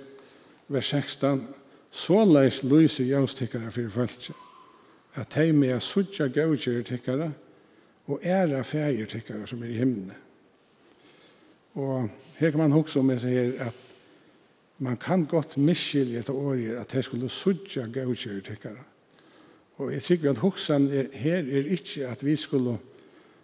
vers 0.66 0.88
16, 0.90 1.44
Så 1.90 2.24
leis 2.24 2.62
lyser 2.62 3.05
jøstikkere 3.05 3.70
for 3.70 3.88
følelse, 3.88 4.33
at 5.14 5.35
de 5.35 5.53
med 5.53 5.72
a 5.72 5.81
suttje 5.81 6.29
gøyere 6.29 6.83
tikkere 6.83 7.33
og 8.07 8.20
ære 8.22 8.64
fæger 8.64 9.07
tikkere 9.07 9.46
som 9.46 9.62
er 9.62 9.66
i 9.66 9.79
himmelen. 9.79 10.12
Og 11.74 12.11
her 12.37 12.51
kan 12.51 12.61
man 12.61 12.72
huske 12.72 13.01
om 13.01 13.11
jeg 13.11 13.20
sier 13.20 13.53
at 13.64 13.74
man 14.79 14.96
kan 14.96 15.24
godt 15.27 15.57
miskylje 15.57 16.18
etter 16.18 16.33
året 16.33 16.77
at 16.77 16.92
de 16.92 17.03
skulle 17.03 17.29
suttje 17.29 17.88
gøyere 17.92 18.40
tikkere. 18.40 18.85
Og 19.79 19.92
jeg 19.92 20.03
tykker 20.03 20.31
at 20.31 20.38
huksan 20.38 20.88
er, 20.88 21.05
her 21.12 21.38
er 21.38 21.70
ikke 21.70 22.07
at 22.07 22.24
vi 22.24 22.37
skulle 22.37 22.79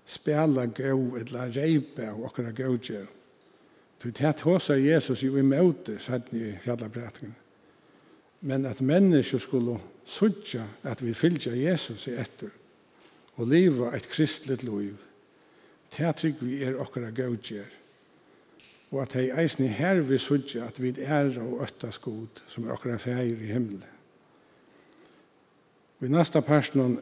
spela 0.07 0.67
gau 0.67 1.17
eller 1.17 1.57
reipa 1.57 2.11
og 2.11 2.25
okkara 2.25 2.51
gau 2.51 2.77
gau. 2.77 3.07
Det 4.05 4.21
er 4.21 4.75
Jesus 4.75 5.23
jo 5.23 5.37
i 5.37 5.43
møte, 5.43 5.99
satt 5.99 6.33
ni 6.33 6.49
i 6.49 6.59
fjallabrætningen 6.61 7.37
men 8.45 8.67
at 8.67 8.81
mennesker 8.81 9.39
skulle 9.39 9.79
sudja 10.05 10.67
at 10.83 11.01
vi 11.07 11.15
fylgja 11.17 11.55
Jesus 11.57 12.07
i 12.07 12.17
etter 12.21 12.53
og 13.41 13.49
leva 13.49 13.89
et 13.97 14.05
kristligt 14.09 14.63
liv. 14.63 14.97
Det 15.97 16.11
trygg 16.17 16.43
vi 16.45 16.61
er 16.63 16.77
okkara 16.79 17.09
gaudjer. 17.11 17.71
Og 18.93 19.01
at 19.03 19.15
hei 19.17 19.31
eisni 19.33 19.67
her 19.73 20.03
vi 20.05 20.19
sudja 20.21 20.67
at 20.69 20.77
vi 20.83 20.93
er 21.01 21.33
og 21.41 21.63
øttas 21.65 21.99
god 21.99 22.43
som 22.47 22.67
er 22.67 22.75
okkara 22.75 22.99
feir 23.01 23.33
i 23.33 23.49
himmelen. 23.49 23.85
Og 25.99 26.07
i 26.07 26.11
nasta 26.13 26.43
personen 26.45 26.99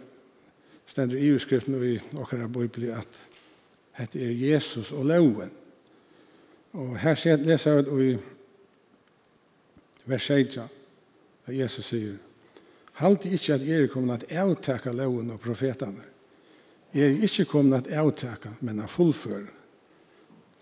stender 0.87 1.18
i 1.18 1.33
utskriften 1.35 1.74
i 1.85 1.96
okkara 2.14 2.46
bibli 2.46 2.92
at 2.94 3.18
hette 3.98 4.22
er 4.22 4.31
Jesus 4.31 4.92
og 4.92 5.05
loven. 5.11 5.50
Og 6.72 6.94
her 6.98 7.37
leser 7.42 7.83
vi 7.90 8.12
i 8.12 8.18
vers 10.07 10.31
16 10.31 10.82
Og 11.46 11.57
Jesus 11.57 11.88
sier, 11.90 12.20
Halt 13.00 13.24
ikke 13.24 13.55
at 13.55 13.64
jeg 13.64 13.87
er 13.87 13.88
kommet 13.88 14.22
at 14.22 14.37
avtaka 14.37 14.92
loven 14.92 15.33
og 15.33 15.40
profetene. 15.40 16.05
Jeg 16.92 17.09
er 17.09 17.24
ikke 17.24 17.48
kommet 17.48 17.87
at 17.87 17.98
avtaka, 18.02 18.52
men 18.61 18.83
at 18.85 18.92
fullføre. 18.92 19.48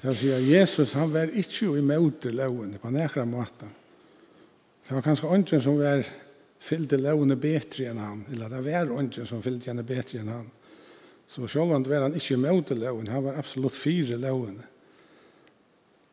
Det 0.01 0.15
sier 0.17 0.39
at 0.39 0.47
Jesus, 0.47 0.95
han 0.97 1.11
var 1.13 1.33
ikke 1.35 1.83
møte 1.83 2.31
loven 2.33 2.77
på 2.81 2.93
nekra 2.95 3.27
måte. 3.29 3.67
Det 4.87 4.95
var 4.95 5.05
kanskje 5.05 5.29
ånden 5.29 5.61
som 5.63 5.77
var 5.79 6.07
fyllte 6.61 6.97
lovene 7.01 7.37
betre 7.41 7.91
enn 7.91 8.01
han, 8.01 8.23
eller 8.33 8.49
det 8.53 8.63
var 8.65 8.95
ånden 8.95 9.27
som 9.27 9.43
fyllte 9.43 9.73
henne 9.73 9.85
betre 9.87 10.23
enn 10.23 10.33
han. 10.33 10.49
Så 11.31 11.47
selv 11.47 11.75
om 11.75 11.85
var 11.87 12.07
han 12.07 12.17
ikke 12.17 12.39
møte 12.41 12.79
loven, 12.79 13.11
han 13.11 13.27
var 13.27 13.39
absolutt 13.39 13.77
fire 13.77 14.17
lovene. 14.19 14.65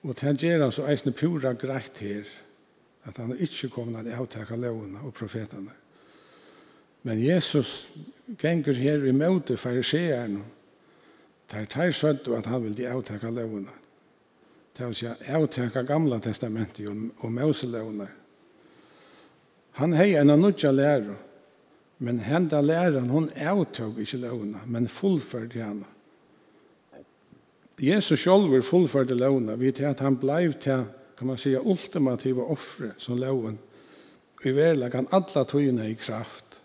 Og 0.06 0.13
det 0.19 0.36
gjør 0.43 0.67
han 0.67 0.75
så 0.75 0.86
eisne 0.91 1.13
pura 1.15 1.53
greit 1.58 1.97
her 2.03 2.27
at 3.08 3.17
han 3.17 3.38
ikke 3.39 3.70
kom 3.72 3.93
til 3.96 4.12
å 4.12 4.22
avtake 4.22 4.60
lovene 4.60 5.02
og 5.06 5.13
profetene. 5.15 5.74
Men 7.08 7.22
Jesus 7.24 7.88
ganger 8.39 8.76
her 8.76 9.06
i 9.08 9.13
møte 9.15 9.58
fariseerne, 9.58 10.43
der 11.48 11.67
tar 11.72 11.93
søtt 11.96 12.28
at 12.36 12.50
han 12.52 12.65
vil 12.65 12.88
avtake 12.91 13.32
lovene. 13.32 13.72
Det 14.76 14.84
vil 14.84 14.93
å 14.93 14.98
si 14.98 15.32
avtake 15.32 15.86
gamla 15.88 16.20
testamentet 16.20 16.89
og 16.89 17.32
møselovene. 17.32 18.10
Han 19.78 19.93
har 19.93 20.20
en 20.20 20.34
av 20.34 20.41
nødja 20.41 20.74
lærer, 20.74 21.15
men 21.98 22.20
henda 22.22 22.60
læreren, 22.62 23.10
hun 23.10 23.30
avtog 23.38 24.00
ikke 24.02 24.20
lovene, 24.26 24.62
men 24.65 24.89
fullførte 24.89 25.63
henne. 25.63 25.88
Jesus 27.78 28.24
sjolver 28.24 28.62
fullførde 28.65 29.15
lovna 29.17 29.56
vi 29.56 29.72
til 29.72 29.86
at 29.86 30.02
han 30.02 30.17
blei 30.17 30.50
til 30.58 30.88
kan 31.17 31.27
man 31.27 31.38
säga, 31.38 31.62
ultimativa 31.62 32.43
offre 32.43 32.91
som 32.97 33.17
loven 33.17 33.58
i 34.45 34.51
verlagan 34.51 35.08
alla 35.10 35.45
tøyene 35.45 35.89
i 35.89 35.95
kraft. 35.95 36.60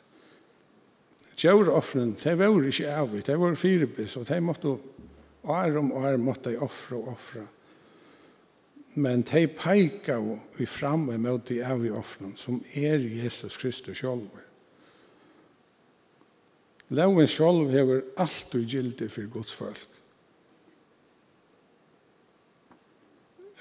Tjaur 1.36 1.70
offren, 1.72 2.12
de 2.22 2.34
var 2.36 2.66
ikke 2.68 2.92
avvitt, 2.92 3.26
de 3.26 3.38
var 3.40 3.56
firebis, 3.56 4.16
og 4.20 4.28
de 4.28 4.40
måtte 4.44 4.76
år 5.42 5.78
om 5.80 5.92
år 5.92 6.18
måtte 6.20 6.52
i 6.52 6.60
offre 6.60 7.00
og 7.00 7.08
offre. 7.14 7.46
Men 8.94 9.24
de 9.24 9.46
peika 9.48 10.18
jo 10.20 10.36
i 10.60 10.66
og 10.68 11.18
mot 11.18 11.48
de 11.48 11.62
avvitt 11.64 11.96
offren, 11.96 12.36
som 12.36 12.60
er 12.74 13.00
Jesus 13.00 13.56
Kristus 13.56 13.98
sjolv. 13.98 14.28
Loven 16.92 17.26
sjolv 17.26 17.72
hever 17.72 18.04
alltid 18.20 18.68
gildi 18.68 19.08
for 19.08 19.32
Guds 19.32 19.52
folk. 19.56 19.88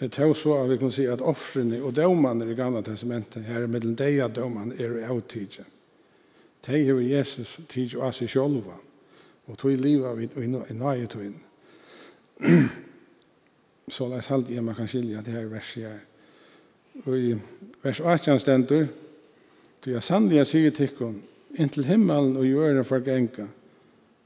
Det 0.02 0.20
er 0.20 0.34
så 0.34 0.64
at 0.64 0.70
vi 0.70 0.78
kan 0.78 0.92
si 0.92 1.04
at 1.06 1.22
offrene 1.22 1.78
og 1.84 1.94
dømene 1.96 2.48
i 2.50 2.56
gamle 2.58 2.82
testamentet 2.82 3.44
her 3.46 3.68
mellom 3.68 3.94
deg 3.96 4.18
og 4.26 4.34
dømene 4.40 4.74
er 4.82 4.96
avtidsen. 5.14 5.68
De 6.66 6.86
har 6.86 7.02
Jesus 7.02 7.60
tid 7.70 7.94
av 8.02 8.14
seg 8.18 8.30
selv 8.30 8.64
og 9.46 9.58
tog 9.58 9.78
livet 9.78 10.18
vidt 10.18 10.38
og 10.38 10.44
i 10.70 10.74
nøye 10.74 11.06
tog 11.06 11.22
inn. 11.26 11.38
Så 13.90 14.10
det 14.10 14.18
er 14.18 14.26
salt 14.26 14.50
i 14.50 14.60
man 14.60 14.76
kan 14.76 14.90
skilja 14.90 15.22
det 15.22 15.38
her 15.38 15.50
verset 15.52 15.84
her. 15.84 16.02
Og 17.06 17.18
i 17.20 17.34
vers 17.84 18.00
18 18.02 18.40
stendur 18.40 18.88
Du 19.86 19.96
er 19.96 20.00
sannlig 20.00 20.38
jeg 20.38 20.48
sier 20.48 20.72
tikkum 20.72 21.22
inntil 21.58 21.86
himmelen 21.86 22.38
og 22.38 22.46
jøren 22.46 22.86
forgenga 22.86 23.48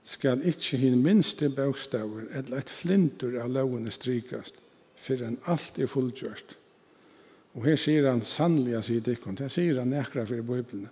skal 0.03 0.43
ikkje 0.43 0.77
hin 0.77 0.99
minste 1.03 1.47
bøkstaver 1.49 2.27
eller 2.35 2.59
et 2.59 2.69
flintur 2.69 3.37
av 3.39 3.53
lovene 3.55 3.91
strykast 3.91 4.64
för 4.95 5.23
en 5.23 5.39
alt 5.45 5.79
er 5.79 5.87
fullgjørst. 5.87 6.55
Og 7.55 7.65
her 7.65 7.77
sier 7.79 8.09
han 8.09 8.23
sannliga, 8.25 8.81
sier 8.83 9.03
Dikkon, 9.03 9.37
det 9.39 9.51
sier 9.53 9.79
han 9.79 9.93
nekra 9.93 10.25
fyrir 10.27 10.43
Bibelen. 10.43 10.89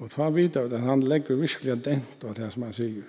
Og 0.00 0.10
ta 0.10 0.30
vidar 0.32 0.70
at 0.72 0.80
han 0.80 1.04
legger 1.04 1.36
virkelig 1.36 1.76
dent 1.84 2.14
på 2.20 2.32
det 2.36 2.48
som 2.52 2.64
han 2.66 2.72
sier. 2.76 3.04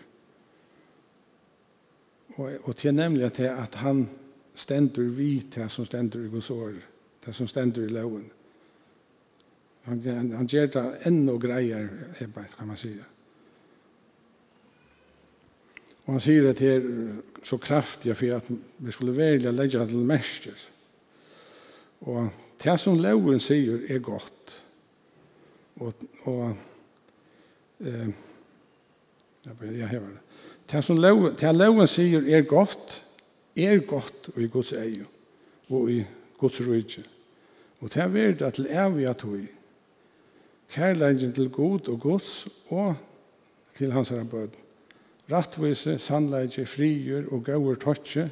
Og, 2.35 2.51
og 2.63 2.75
til 2.75 2.95
nemlig 2.95 3.25
at, 3.25 3.39
at 3.39 3.75
han 3.75 4.07
stendur 4.55 5.09
vi 5.15 5.45
til 5.51 5.69
som 5.69 5.85
stendur 5.85 6.25
i 6.25 6.29
Guds 6.33 6.49
år, 6.49 6.75
til 7.23 7.33
som 7.33 7.47
stendur 7.47 7.85
i 7.85 7.93
loven. 7.93 8.25
Han, 9.83 10.01
han, 10.01 10.31
han 10.31 10.47
gjør 10.47 10.67
det 10.75 10.85
enda 11.07 11.33
greier, 11.37 11.87
kan 12.57 12.67
man 12.67 12.77
sige. 12.77 13.03
Og 16.05 16.13
han 16.13 16.23
sier 16.23 16.49
at 16.49 16.59
det 16.59 16.71
er 16.75 16.87
så 17.47 17.57
kraftig 17.57 18.15
for 18.17 18.37
at 18.37 18.49
vi 18.77 18.91
skulle 18.91 19.15
velge 19.15 19.49
å 19.49 19.55
legge 19.55 19.85
til 19.87 20.03
mennesker. 20.03 20.65
Og 22.11 22.29
det 22.63 22.75
som 22.79 22.99
loven 22.99 23.39
sier 23.39 23.85
er 23.91 24.03
godt. 24.03 24.57
Og, 25.79 26.03
og 26.27 26.55
eh, 27.83 28.11
jeg 29.45 29.89
hever 29.91 30.11
det. 30.11 30.21
Det 30.71 30.83
som 30.83 30.99
loven, 30.99 31.35
det 31.39 31.55
loven 31.55 31.87
sier 31.87 32.27
er 32.35 32.45
godt, 32.47 32.99
er 33.55 33.79
godt 33.87 34.29
og 34.33 34.41
i 34.41 34.47
Guds 34.47 34.71
eie 34.73 35.05
og 35.69 35.91
i 35.91 36.03
Guds 36.39 36.59
rydde. 36.63 37.03
Og 37.83 37.91
det 37.93 38.01
er 38.01 38.11
verdt 38.11 38.41
at 38.41 38.57
til 38.57 38.67
evig 38.71 39.07
at 39.09 39.23
vi 39.27 39.47
kærleggen 40.73 41.33
til 41.33 41.49
Gud 41.49 41.87
og 41.87 41.99
Guds 41.99 42.47
og 42.69 42.95
til 43.77 43.91
hans 43.91 44.09
herre 44.09 44.25
bøden 44.25 44.62
rattvise, 45.33 45.97
sannleidje, 45.99 46.65
frier 46.69 47.27
og 47.33 47.45
gauur 47.47 47.79
totje, 47.81 48.29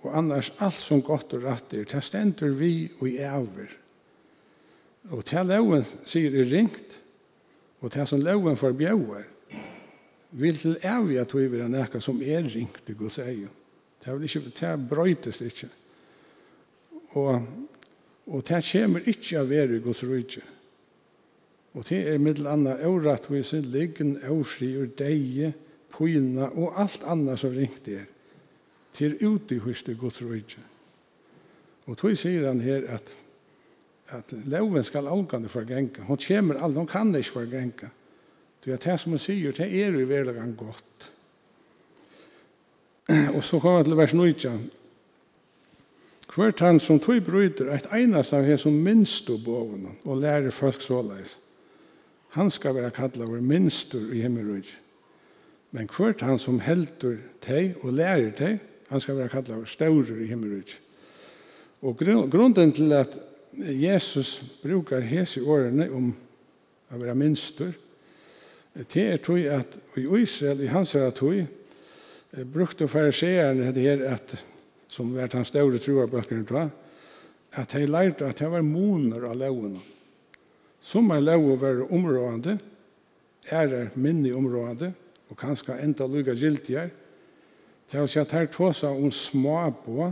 og 0.00 0.16
annars 0.16 0.48
alt 0.64 0.80
som 0.80 1.02
godt 1.04 1.34
og 1.36 1.44
rett 1.44 1.74
er, 1.76 2.00
stendur 2.00 2.54
vi 2.56 2.88
og 3.00 3.08
i 3.10 3.18
æver. 3.20 3.76
Og 5.10 5.24
til 5.28 5.48
loven 5.48 5.84
sier 6.08 6.34
er 6.40 6.48
ringt, 6.48 6.96
og 7.80 7.92
til 7.92 8.08
som 8.08 8.22
loven 8.24 8.56
forbjøver, 8.56 9.26
vil 10.30 10.58
til 10.58 10.76
ævi 10.84 11.18
at 11.18 11.34
vi 11.34 11.46
vil 11.50 11.66
nekka 11.70 12.00
som 12.00 12.20
er 12.22 12.46
ringt, 12.46 12.84
du 12.86 12.94
god 12.94 13.10
sier. 13.10 13.50
Det 14.00 14.14
vil 14.14 14.28
ikke, 14.28 14.52
det 14.60 14.88
brøytes 14.88 15.40
ikke. 15.44 15.68
Og, 17.18 17.42
og 18.26 18.44
det 18.48 18.62
kommer 18.72 19.08
ikke 19.10 19.40
av 19.40 19.50
være 19.50 19.80
gods 19.84 20.04
rydtje. 20.06 20.42
Og 21.74 21.84
det 21.88 21.98
er 22.08 22.22
middel 22.22 22.48
anna 22.50 22.76
avrattvise, 22.82 23.60
liggen, 23.60 24.16
avfri 24.26 24.72
og 24.80 24.94
deie, 24.98 25.52
pyna 25.92 26.50
og 26.54 26.78
alt 26.80 27.04
annað 27.06 27.42
som 27.44 27.54
ringt 27.54 27.88
er, 27.88 28.06
til 28.94 29.16
ute 29.20 29.56
i 29.56 29.60
det 29.86 29.98
Guds 29.98 30.22
røyke. 30.22 30.62
Og 31.86 31.96
tog 31.98 32.16
sier 32.18 32.46
han 32.46 32.60
her 32.60 32.86
at, 32.88 33.12
at 34.08 34.32
loven 34.46 34.84
skal 34.84 35.06
avgande 35.06 35.48
forgenka. 35.48 36.02
Hon 36.02 36.18
kommer 36.18 36.60
aldri, 36.60 36.78
hon 36.78 36.86
kan 36.86 37.14
ikke 37.14 37.32
forgenka. 37.32 37.88
Det 38.64 38.72
er 38.72 38.76
det 38.76 39.00
som 39.00 39.12
hun 39.12 39.18
sier, 39.18 39.52
det 39.52 39.66
er 39.66 39.94
jo 39.96 40.06
verdagen 40.06 40.54
godt. 40.56 41.10
Og 43.34 43.44
så 43.44 43.58
kommer 43.58 43.82
vi 43.82 43.84
til 43.90 43.96
vers 43.96 44.14
19. 44.14 44.70
Hvert 46.34 46.60
han 46.60 46.80
som 46.80 47.00
tog 47.00 47.24
bryter, 47.26 47.72
et 47.74 47.88
enast 47.96 48.32
av 48.32 48.44
hans 48.46 48.62
som 48.62 48.72
minst 48.72 49.30
og 49.30 49.40
boven, 49.44 49.88
og 50.04 50.20
lærer 50.22 50.50
folk 50.54 50.82
såleis. 50.82 51.38
Han 52.36 52.50
skal 52.50 52.74
være 52.74 52.90
kallet 52.94 53.26
vår 53.26 53.42
minstur 53.42 54.12
i 54.14 54.22
himmelrøyke. 54.22 54.76
Men 55.70 55.88
kvart 55.90 56.24
han 56.26 56.38
som 56.38 56.60
heldur 56.64 57.18
teg 57.44 57.78
og 57.84 57.94
lærer 57.94 58.32
teg, 58.36 58.58
han 58.90 59.02
skal 59.02 59.20
være 59.20 59.30
kallet 59.30 59.68
staurer 59.70 60.18
i 60.18 60.26
himmelrut. 60.30 60.72
Og 61.86 62.00
grunden 62.30 62.72
til 62.72 62.92
at 62.92 63.18
Jesus 63.56 64.40
brukar 64.62 65.00
hese 65.06 65.42
årene 65.42 65.86
om 65.94 66.10
å 66.90 66.98
være 66.98 67.14
minster, 67.14 67.70
det 68.74 69.02
er 69.02 69.22
tog 69.22 69.38
at 69.50 69.78
i 69.98 70.04
Israel, 70.20 70.60
i 70.62 70.70
hans 70.70 70.92
høyre 70.94 71.10
tog, 71.14 71.40
brukte 72.52 72.88
fariseerne 72.88 73.72
det 73.74 73.82
her 73.82 74.04
at, 74.12 74.34
som 74.90 75.10
vært 75.14 75.34
hans 75.38 75.50
staurer 75.50 75.82
troer 75.82 76.10
bøkene 76.10 76.46
tog, 76.46 76.70
at 77.58 77.74
de 77.74 77.86
lærte 77.86 78.26
at 78.26 78.38
det 78.38 78.50
var 78.50 78.62
moner 78.62 79.26
av 79.26 79.38
lovene. 79.38 79.82
Som 80.80 81.10
er 81.12 81.24
lov 81.24 81.48
å 81.50 81.58
være 81.60 81.88
områdende, 81.90 82.58
er 83.50 83.90
minne 83.98 84.34
områdende, 84.36 84.92
og 85.30 85.38
kanskje 85.38 85.78
enda 85.82 86.06
lukka 86.06 86.34
giltigar, 86.34 86.90
til 87.90 88.02
å 88.02 88.10
si 88.10 88.20
at 88.20 88.34
her 88.34 88.50
tåsa 88.50 88.90
om 88.90 89.10
småbå, 89.14 90.10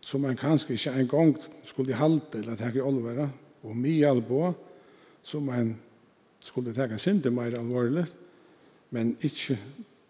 som 0.00 0.22
man 0.22 0.38
kanskje 0.38 0.76
ikke 0.76 0.92
en 1.00 1.08
gang 1.10 1.32
skulle 1.66 1.96
halte 1.98 2.40
eller 2.40 2.56
tenke 2.56 2.84
olvera, 2.84 3.26
og 3.66 3.76
mye 3.76 4.06
albå, 4.08 4.52
som 5.26 5.48
man 5.50 5.74
skulle 6.40 6.74
tenke 6.76 6.98
sinde 7.02 7.32
mer 7.34 7.56
alvorlig, 7.58 8.06
men 8.94 9.16
ikke 9.26 9.58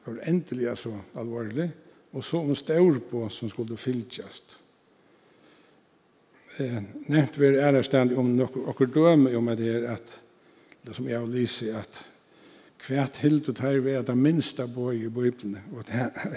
for 0.05 0.21
endelig 0.23 0.77
så 0.79 0.93
alvorlig, 1.19 1.71
og 2.13 2.25
så 2.25 2.43
om 2.45 2.55
stårbå 2.55 3.29
som 3.33 3.51
skulle 3.51 3.77
fylltjast. 3.77 4.57
Eh, 6.59 6.77
nevnt 7.13 7.39
vi 7.39 7.49
er 7.51 7.59
ærestandi 7.69 8.17
om 8.17 8.31
noen 8.37 8.93
døme 8.93 9.35
om 9.37 9.51
det 9.57 9.73
er 9.75 9.89
at, 9.97 10.13
det 10.87 10.95
som 10.97 11.09
jeg 11.09 11.19
har 11.19 11.27
lyst 11.29 11.67
at 11.69 11.99
Kvært 12.87 13.17
hildu 13.19 13.51
tær 13.51 13.81
vera 13.83 14.05
ta 14.07 14.15
minsta 14.15 14.69
boi 14.71 15.01
i 15.01 15.09
Bibelen. 15.11 15.57
Og 15.75 15.89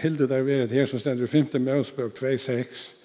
hildu 0.01 0.25
tær 0.25 0.41
vera 0.47 0.65
her 0.71 0.87
som 0.89 0.97
stendur 0.97 1.29
5. 1.29 1.59
Mosebok 1.61 2.15
2:6. 2.17 2.95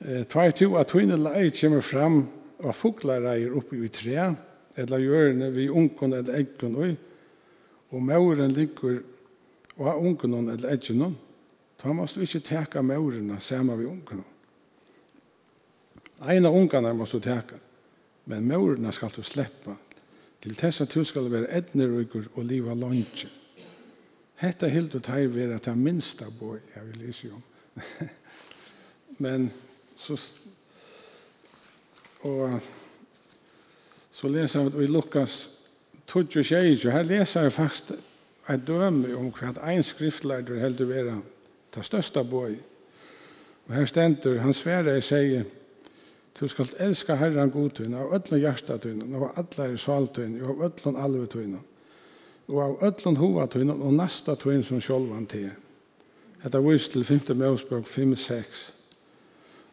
Eh 0.00 0.24
tvær 0.26 0.50
to 0.50 0.76
at 0.76 0.88
tvinna 0.90 1.16
leit 1.16 1.54
kemur 1.54 1.80
fram 1.80 2.26
og 2.58 2.74
fuglar 2.74 3.22
er 3.22 3.54
oppe 3.54 3.78
i 3.84 3.88
tre, 3.88 4.34
eller 4.76 4.98
hjørne 4.98 5.52
vi 5.54 5.68
unkon 5.68 6.12
eller 6.12 6.34
eggon 6.34 6.76
og 6.76 6.96
Og 7.90 8.02
mauren 8.02 8.50
liggur 8.50 8.98
og 9.76 10.02
unkon 10.02 10.48
eller 10.48 11.04
og 11.04 11.14
Ta 11.78 11.92
måst 11.92 12.16
vi 12.16 12.26
taka 12.26 12.80
teka 12.80 13.38
sama 13.38 13.76
vi 13.76 13.84
unkon. 13.84 14.24
Eina 16.28 16.48
ungarna 16.48 16.92
måst 16.92 17.12
du 17.12 17.20
teka, 17.20 17.56
men 18.26 18.48
maurena 18.48 18.90
skal 18.90 19.10
du 19.16 19.22
sleppa 19.22 19.76
Til 20.42 20.56
tess 20.58 20.80
at 20.80 20.94
du 20.94 21.04
skal 21.04 21.30
være 21.30 21.50
etnerøyker 21.58 22.24
og 22.34 22.44
liva 22.44 22.74
lunge. 22.74 23.28
Hetta 24.42 24.66
helt 24.66 24.94
og 24.98 25.04
teir 25.06 25.30
vera 25.30 25.58
ta 25.62 25.74
minsta 25.78 26.26
boi, 26.38 26.58
jeg 26.74 26.86
vil 26.86 27.04
lese 27.06 27.30
om. 27.30 27.42
Men 29.22 29.52
så 29.96 30.18
og 32.22 32.60
så 34.12 34.28
leser 34.28 34.68
vi 34.68 34.84
i 34.84 34.86
Lukas 34.86 35.50
22, 36.06 36.90
her 36.90 37.02
leser 37.02 37.44
vi 37.44 37.50
faktisk 37.50 37.92
et 38.50 38.66
døme 38.66 39.14
om 39.16 39.30
hva 39.30 39.54
ein 39.70 39.82
skriftleider 39.82 40.60
heldur 40.60 40.90
vera 40.90 41.16
ta 41.72 41.82
størsta 41.82 42.22
boi. 42.22 42.56
Og 43.66 43.74
her 43.74 43.86
stendur, 43.86 44.40
han 44.42 44.54
sverre 44.54 44.96
jeg 44.98 45.06
sier, 45.06 45.44
Du 46.40 46.48
skal 46.48 46.68
elska 46.78 47.14
Herren 47.14 47.50
god 47.50 47.70
tøyne 47.76 47.98
av 48.00 48.14
öllun 48.16 48.40
hjarta 48.40 48.78
tøyne, 48.80 49.04
av 49.16 49.28
allar 49.36 49.68
er 49.68 49.76
sal 49.80 50.08
tøyne, 50.08 50.40
av 50.40 50.62
öllun 50.64 50.96
alve 50.96 51.26
tøyne, 51.26 51.60
og 52.48 52.62
av 52.64 52.86
öllun 52.88 53.20
hova 53.20 53.46
tøyne, 53.46 53.76
og 53.76 53.92
nasta 53.94 54.34
tøyne 54.34 54.64
som 54.64 54.80
sjolvan 54.80 55.26
til. 55.28 55.50
Hetta 56.42 56.58
vist 56.60 56.92
til 56.92 57.04
5. 57.04 57.36
Mosebok 57.38 57.86
5-6. 57.86 58.62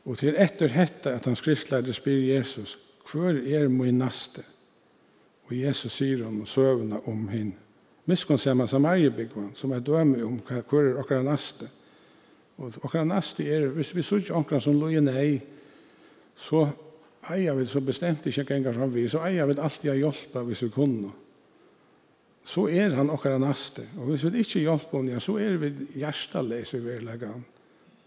Og 0.05 0.17
til 0.17 0.35
etter 0.37 0.67
hetta 0.73 1.15
at 1.15 1.25
han 1.25 1.35
skriftlærde 1.35 1.93
spyr 1.93 2.35
Jesus, 2.35 2.77
hver 3.11 3.39
er 3.41 3.67
min 3.67 3.97
naste? 3.97 4.43
Og 5.49 5.57
Jesus 5.57 5.95
sier 5.97 6.27
om 6.27 6.45
søvna 6.45 6.99
om 7.09 7.27
hinn. 7.29 7.55
Miskunnsamma 8.05 8.67
Samariebygvan, 8.67 9.51
som 9.53 9.71
er 9.71 9.79
døme 9.79 10.23
om 10.25 10.39
hver 10.45 10.61
er 10.61 10.99
okra 11.01 11.21
naste. 11.23 11.67
Og 12.57 12.73
okra 12.83 13.03
naste 13.03 13.47
er, 13.49 13.67
hvis 13.73 13.95
vi 13.95 14.03
sier 14.05 14.33
okra 14.37 14.59
som 14.59 14.77
loje 14.77 15.01
nei, 15.01 15.39
så 16.39 16.63
eier 17.33 17.57
vi 17.57 17.65
så 17.67 17.81
bestemt 17.83 18.27
ikke 18.29 18.47
ganger 18.47 18.77
som 18.77 18.93
vi, 18.93 19.07
så 19.11 19.23
eier 19.27 19.49
vi 19.49 19.59
alltid 19.59 19.91
å 19.91 19.97
hjelpe 19.99 20.45
hvis 20.47 20.63
vi 20.65 20.71
kunne. 20.73 21.11
Så 22.49 22.65
er 22.71 22.95
han 22.97 23.11
okkar 23.13 23.37
naste. 23.41 23.83
Og 23.99 24.09
hvis 24.09 24.25
vi 24.25 24.41
ikke 24.41 24.63
hjelper 24.63 25.03
henne, 25.03 25.21
så 25.21 25.35
er 25.37 25.59
vi 25.61 25.69
hjertelese 25.99 26.79
i 26.79 26.85
verleggen. 26.85 27.43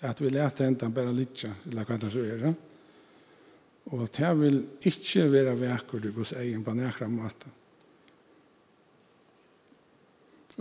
At 0.03 0.19
vi 0.19 0.33
leter 0.33 0.67
henne 0.67 0.91
bare 0.91 1.13
litt, 1.15 1.45
eller 1.69 1.87
hva 1.87 1.99
det 2.01 2.11
så 2.11 2.25
er. 2.27 2.47
Og 3.93 4.07
det 4.17 4.31
vil 4.41 4.61
ikke 4.89 5.29
være 5.31 5.59
vekker 5.61 6.03
du 6.03 6.13
hos 6.17 6.35
egen 6.41 6.65
på 6.65 6.75
nærkere 6.75 7.11
måte. 7.13 7.53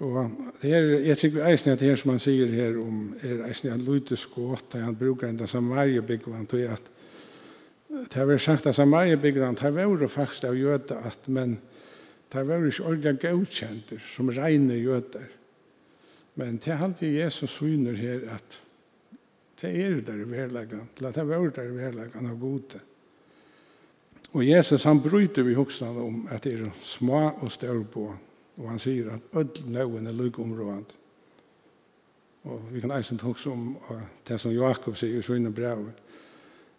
Og 0.01 0.31
det 0.61 0.71
er, 0.71 0.87
jeg 1.03 1.17
tror 1.19 1.33
vi 1.35 1.41
eisen 1.49 1.73
at 1.73 1.81
det 1.81 1.89
her 1.89 1.99
som 1.99 2.13
han 2.13 2.21
sier 2.23 2.53
her 2.53 2.77
om, 2.79 3.11
er 3.27 3.43
eisen 3.49 3.73
at 3.73 3.83
Lute 3.83 4.15
skått, 4.17 4.77
han 4.79 4.95
bruker 4.95 5.27
enda 5.27 5.49
som 5.49 5.67
varje 5.73 6.01
byggvann, 6.05 6.47
og 6.47 6.73
at 6.77 6.91
Det 7.91 8.15
har 8.15 8.25
vært 8.29 8.45
sagt 8.45 8.67
at 8.69 8.75
Samariebyggerne, 8.75 9.57
det 9.59 9.73
var 9.75 9.89
jo 9.89 10.07
faktisk 10.07 10.47
av 10.47 10.55
jøde, 10.55 10.95
at, 10.95 11.27
men 11.27 11.57
det 12.31 12.43
var 12.47 12.61
jo 12.63 12.71
ikke 12.71 12.85
ordentlig 12.87 13.17
godkjenter 13.19 14.03
som 14.13 14.29
regner 14.31 14.79
jøder. 14.79 15.25
Men 16.39 16.59
det 16.63 16.71
er 16.71 16.83
alltid 16.83 17.17
Jesus 17.17 17.57
syner 17.57 17.97
her 17.99 18.23
at 18.37 18.61
det 19.61 19.73
er 19.75 19.99
der 20.01 20.23
i 20.23 20.29
verleggen, 20.29 20.87
til 20.95 21.05
at 21.05 21.15
det 21.15 21.27
var 21.27 21.49
der 21.49 21.67
i 21.67 21.75
verleggen 21.75 22.29
av 22.31 22.39
gode. 22.39 22.79
Og 24.31 24.47
Jesus 24.47 24.83
han 24.87 25.01
bryter 25.03 25.43
vi 25.43 25.53
hoksene 25.53 26.01
om 26.01 26.23
at 26.31 26.43
det 26.43 26.53
er 26.53 26.71
små 26.83 27.27
og 27.43 27.51
større 27.51 27.83
på, 27.83 28.07
og 28.57 28.69
han 28.69 28.79
sier 28.79 29.11
at 29.17 29.35
ødel 29.35 29.67
nøven 29.67 30.07
er 30.07 30.15
lykke 30.15 30.41
området. 30.41 30.95
Og 32.43 32.63
vi 32.71 32.79
kan 32.79 32.91
eisen 32.95 33.19
hokse 33.19 33.51
om 33.51 33.75
det 34.27 34.39
som 34.39 34.55
Jakob 34.55 34.95
sier 34.97 35.19
i 35.19 35.25
sønne 35.25 35.51
brevet, 35.53 35.91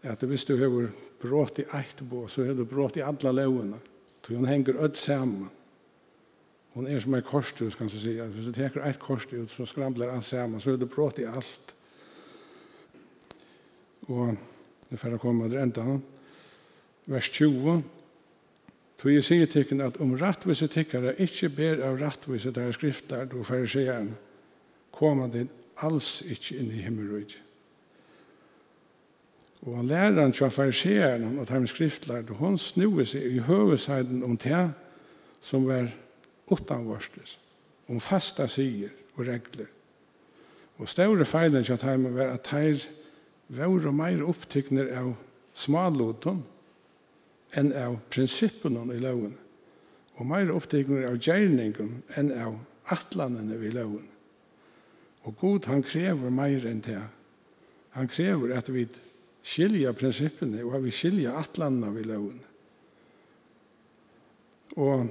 at 0.03 0.22
hvis 0.26 0.44
du 0.44 0.57
har 0.59 0.90
brått 1.22 1.61
i 1.62 1.66
eit 1.78 2.03
bo, 2.11 2.26
så 2.28 2.44
har 2.44 2.55
du 2.59 2.64
brått 2.66 2.96
i 2.98 3.05
alla 3.07 3.32
lovene. 3.32 3.78
For 4.22 4.34
hun 4.34 4.48
henger 4.50 4.80
ødt 4.82 4.98
sammen. 4.98 5.50
Hun 6.74 6.86
er 6.86 7.00
som 7.00 7.14
en 7.14 7.22
korshus, 7.22 7.74
kan 7.74 7.86
du 7.86 7.98
si. 7.98 8.16
Hvis 8.16 8.48
du 8.48 8.53
teker 8.57 8.84
eit 8.86 8.98
kors 8.98 9.26
så 9.28 9.66
skrambler 9.66 10.11
alt 10.11 10.24
sammen, 10.24 10.61
så 10.61 10.70
har 10.70 10.80
du 10.80 10.86
brått 10.86 11.18
i 11.18 11.28
alt. 11.28 11.74
Og 14.09 14.36
det 14.90 14.98
får 14.98 15.18
komme 15.18 15.50
til 15.50 15.59
enda. 15.59 15.98
Vers 17.07 17.28
20. 17.30 17.82
Så 19.03 19.11
jeg 19.11 19.24
sier 19.26 19.48
tikkene 19.50 19.88
at 19.90 19.96
om 19.98 20.14
rattvise 20.14 20.68
tikkere 20.70 21.16
ikke 21.18 21.48
ber 21.50 21.80
av 21.82 21.96
rattvise 21.98 22.53
der 22.55 22.70
skrifter, 22.72 23.24
då 23.26 23.42
fariseeren, 23.42 24.14
kommer 24.94 25.26
det 25.26 25.48
alls 25.82 26.20
ikke 26.22 26.61
inn 26.61 26.70
i 26.70 26.84
himmelrøyde. 26.84 27.40
Og 29.62 29.76
han 29.76 29.86
læreren 29.86 30.32
til 30.32 30.50
fariseren 30.50 31.38
og 31.38 31.46
til 31.46 31.68
skriftlærd, 31.68 32.30
og 32.30 32.36
hun 32.36 32.58
snur 32.58 33.04
seg 33.06 33.22
i 33.22 33.44
høvesiden 33.46 34.24
om 34.26 34.36
det 34.36 34.72
som 35.42 35.66
var 35.66 35.92
utanvarsles, 36.50 37.38
om 37.88 38.00
fasta 38.00 38.48
sier 38.50 38.90
og 39.14 39.26
regler. 39.26 39.70
Og 40.82 40.88
større 40.88 41.24
feilen 41.24 41.64
til 41.64 41.78
dem 41.78 42.08
var 42.16 42.34
at 42.34 42.50
her 42.50 42.82
var 43.48 43.86
og 43.86 43.94
mer 43.94 44.24
opptykner 44.26 44.90
av 44.98 45.12
smalåten 45.54 46.42
enn 47.54 47.72
av 47.76 47.98
prinsippene 48.10 48.82
i 48.94 48.98
loven, 48.98 49.36
og 50.16 50.26
mer 50.26 50.50
opptykner 50.50 51.06
av 51.10 51.20
gjerningen 51.20 52.00
enn 52.16 52.32
av 52.34 52.58
atlanene 52.90 53.60
i 53.62 53.70
loven. 53.70 54.08
Og 55.22 55.36
god 55.38 55.70
han 55.70 55.84
krever 55.86 56.34
mer 56.34 56.66
enn 56.66 56.82
det. 56.82 57.02
Han 57.94 58.08
krever 58.10 58.56
at 58.56 58.72
vi 58.72 58.88
skilja 59.43 59.93
prinsippene, 59.93 60.62
og 60.64 60.84
vi 60.84 60.95
skilja 60.95 61.34
atlanna 61.40 61.90
vi 61.95 62.07
loven. 62.07 62.40
Og 64.76 65.07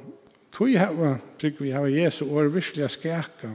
tog 0.52 0.74
hava, 0.80 1.16
trygg 1.40 1.60
vi 1.62 1.74
hava 1.76 1.92
Jesu 1.92 2.26
år 2.26 2.50
virkelig 2.54 2.90
skæka 2.96 3.52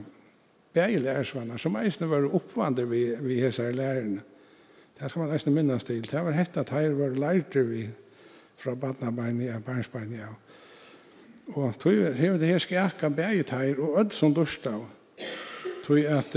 begge 0.73 1.01
lærersvanna, 1.03 1.57
som 1.57 1.75
eisne 1.81 2.09
var 2.09 2.27
oppvandre 2.35 2.87
vi, 2.89 3.03
vi 3.21 3.39
hesar 3.41 3.71
lærerne. 3.71 4.21
Det 4.97 5.09
skal 5.09 5.21
man 5.21 5.33
eisne 5.33 5.53
minnas 5.53 5.83
til. 5.83 6.05
Det 6.05 6.23
var 6.25 6.37
hett 6.37 6.57
at 6.57 6.73
her 6.73 6.93
var 6.97 7.17
lærter 7.17 7.63
vi 7.63 7.87
fra 8.57 8.73
badnabeini 8.75 9.49
og 9.53 9.63
barnsbeini 9.65 10.21
av. 10.25 10.37
Og 11.55 11.75
tog 11.79 11.99
hava 12.17 12.37
det 12.37 12.53
her 12.53 12.61
skæka 12.61 13.09
begge 13.09 13.43
teir 13.49 13.81
og 13.81 13.99
ödd 14.01 14.15
som 14.15 14.33
durstav. 14.33 14.85
Tog 15.85 15.99
at 15.99 16.35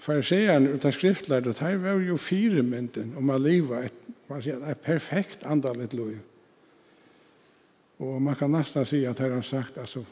fariseerne 0.00 0.72
utan 0.72 0.92
skriftlærd, 0.92 1.46
og 1.46 1.58
de 1.58 1.82
var 1.82 2.00
jo 2.00 2.16
firemynden 2.16 3.14
om 3.20 3.30
å 3.30 3.38
leve 3.38 3.84
et, 3.84 3.96
man 4.30 4.42
sier, 4.42 4.62
et 4.64 4.80
perfekt 4.80 5.44
andalet 5.44 5.94
liv. 5.94 6.18
Og 8.00 8.16
man 8.22 8.36
kan 8.38 8.52
nesten 8.52 8.86
si 8.88 9.02
at 9.04 9.20
her 9.20 9.34
har 9.34 9.44
sagt, 9.44 9.78
altså, 9.78 10.04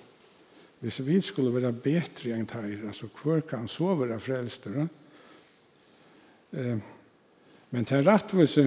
hvis 0.81 1.01
vi 1.07 1.21
skulle 1.25 1.55
være 1.55 1.73
bedre 1.73 2.37
enn 2.37 2.45
de, 2.47 2.83
altså, 2.87 3.09
hvor 3.23 3.41
kan 3.41 3.69
så 3.69 3.95
være 3.97 4.21
frelster? 4.21 4.77
Eh, 6.53 6.77
men 7.71 7.89
til 7.89 8.05
rettvise, 8.05 8.67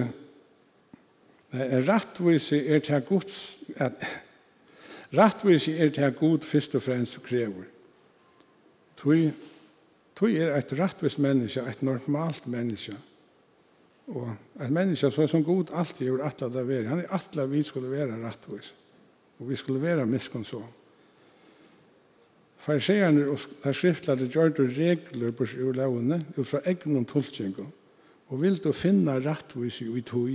nei, 1.54 1.68
rettvise 1.86 2.58
er 2.66 2.82
til 2.82 3.06
Guds, 3.06 3.38
at, 3.76 3.94
rettvise 5.14 5.78
er 5.78 5.94
til 5.94 6.12
Gud 6.18 6.42
først 6.46 6.74
og 6.74 6.82
fremst 6.82 7.22
krever. 7.22 7.70
Tui 8.98 9.30
Tog 10.22 10.30
er 10.38 10.52
et 10.54 10.70
rettvis 10.78 11.16
menneske, 11.18 11.64
et 11.66 11.80
normalt 11.82 12.44
menneske. 12.46 12.92
Og 14.06 14.28
et 14.62 14.70
menneske 14.70 15.08
som 15.10 15.24
er 15.24 15.30
som 15.32 15.42
god 15.42 15.72
alltid 15.74 16.06
gjør 16.06 16.22
atla 16.28 16.46
det 16.54 16.62
være. 16.68 16.90
Han 16.92 17.00
er 17.02 17.10
atla 17.10 17.48
vi 17.50 17.62
skulle 17.66 17.90
være 17.90 18.20
rettvis. 18.22 18.68
Og 19.40 19.48
vi 19.50 19.56
skulle 19.56 19.82
være 19.82 20.06
så. 20.44 20.62
Fariseerne 22.56 23.26
og 23.30 23.38
der 23.64 23.72
skriftlade 23.72 24.28
gjør 24.28 24.48
du 24.48 24.62
regler 24.62 25.30
på 25.30 25.42
ur 25.42 25.72
lovene 25.72 26.24
ut 26.36 26.46
fra 26.46 26.60
egnen 26.64 27.02
og 27.02 27.06
tulltjengu. 27.08 27.66
Og 28.28 28.42
vil 28.42 28.62
du 28.62 28.72
finne 28.72 29.18
rettvis 29.18 29.80
i 29.80 30.00
tog. 30.00 30.30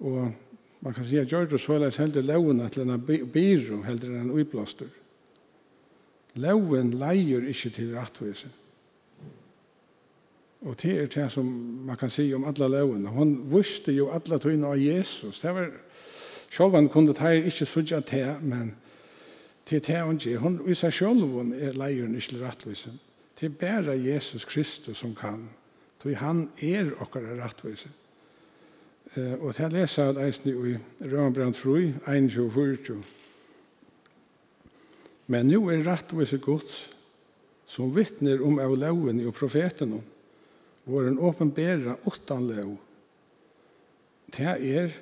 Og 0.00 0.32
man 0.80 0.94
kan 0.94 1.04
si 1.04 1.16
at 1.16 1.32
gjør 1.32 1.48
du 1.48 1.58
så 1.58 1.78
helst 1.78 1.98
heller 1.98 2.22
lovene 2.22 2.68
til 2.68 2.82
en 2.82 3.00
byrå 3.32 3.82
heldur 3.82 4.20
enn 4.20 4.30
uiblåster. 4.30 4.97
Loven 6.38 6.94
leier 6.94 7.46
ikke 7.50 7.70
til 7.74 7.94
rettvise. 7.96 8.48
Og 10.60 10.74
det 10.82 10.94
er 10.98 11.06
det 11.06 11.32
som 11.32 11.46
man 11.86 11.96
kan 11.96 12.10
si 12.10 12.32
om 12.34 12.44
alle 12.44 12.68
loven. 12.68 13.06
Hun 13.06 13.36
visste 13.56 13.92
jo 13.94 14.10
alle 14.10 14.38
togene 14.38 14.66
av 14.66 14.78
Jesus. 14.78 15.40
Det 15.40 15.54
var, 15.54 15.70
selv 16.50 16.74
om 16.74 16.88
kunne 16.88 17.14
ta 17.14 17.30
ikke 17.30 17.66
sudja 17.66 18.00
til, 18.00 18.34
men 18.42 18.74
til 19.66 19.84
det 19.86 20.00
hun 20.02 20.18
gjør. 20.18 20.38
Hun 20.38 20.58
viser 20.66 20.90
seg 20.90 21.12
selv 21.12 21.54
er 21.54 21.78
leieren 21.78 22.14
ikke 22.14 22.34
til 22.34 22.42
rettvise. 22.42 22.90
Det 23.40 23.46
er 23.46 23.60
bare 23.60 23.98
Jesus 24.02 24.44
Kristus 24.44 24.98
som 24.98 25.14
kan. 25.14 25.48
Så 26.02 26.14
han 26.14 26.48
er 26.62 26.90
okkar 27.00 27.26
rettvise. 27.38 27.88
Og 29.40 29.54
til 29.54 29.62
jeg 29.62 29.72
leser 29.72 30.10
at 30.10 30.18
eisen 30.26 30.50
i 30.50 30.76
Rønbrand 31.04 31.54
Frøy, 31.54 31.92
21-24, 32.06 33.17
Men 35.28 35.50
nu 35.50 35.68
er 35.68 35.84
rettvise 35.84 36.38
Guds 36.40 36.86
som 37.68 37.92
vittner 37.92 38.40
om 38.44 38.58
av 38.64 38.72
loven 38.80 39.20
og 39.28 39.34
profeten 39.36 39.98
vår 40.88 41.10
en 41.10 41.18
åpenbæra 41.20 41.98
åttan 42.08 42.46
lov. 42.48 42.78
Det 44.32 44.48
er 44.48 44.94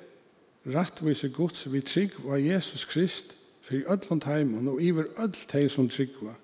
rattvise 0.67 1.29
Guds 1.31 1.67
vi 1.71 1.81
trygg 1.81 2.19
av 2.27 2.41
Jesus 2.43 2.85
Krist 2.85 3.35
for 3.61 3.93
ødland 3.93 4.23
heimen 4.27 4.67
og 4.67 4.81
iver 4.83 5.07
ødl 5.19 5.47
teg 5.47 5.69
som 5.71 5.89
trygg 5.89 6.15
var 6.21 6.35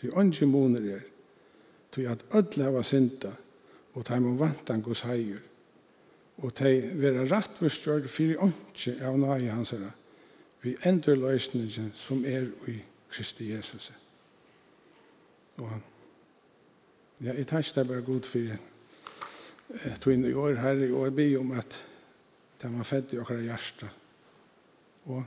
til 0.00 0.16
ønske 0.16 0.46
måneder 0.46 0.96
er 0.96 1.06
til 1.92 2.08
at 2.08 2.24
ødl 2.36 2.64
hava 2.64 2.82
synda 2.82 3.32
og 3.94 4.04
teg 4.06 4.22
må 4.22 4.36
vantan 4.40 4.84
gos 4.84 5.04
heier 5.08 5.40
og 6.40 6.54
teg 6.56 6.92
vera 7.00 7.26
rettvistgjørd 7.28 8.08
for 8.08 8.46
ønske 8.48 8.96
av 9.04 9.18
nai 9.20 9.48
hans 9.48 9.74
herra 9.76 9.92
vi 10.62 10.76
endur 10.84 11.20
løsningen 11.20 11.92
som 11.96 12.24
er 12.24 12.48
i 12.68 12.78
Kristi 13.10 13.50
Jesus. 13.52 13.92
Og 15.56 15.70
ja, 17.20 17.34
jeg 17.34 17.46
tar 17.46 17.58
ikke 17.58 17.80
det 17.80 17.88
bare 17.88 18.02
god 18.06 18.28
for 18.28 18.38
jeg 19.70 20.00
tog 20.00 20.12
inn 20.12 20.26
i 20.26 20.34
år 20.34 20.56
her, 20.58 20.80
og 20.94 21.04
jeg 21.06 21.14
blir 21.14 21.38
om 21.40 21.52
at 21.58 21.76
det 22.62 22.70
var 22.72 22.88
fedd 22.88 23.14
i 23.14 23.20
akkurat 23.22 23.44
hjerte. 23.46 23.90
Og 25.06 25.22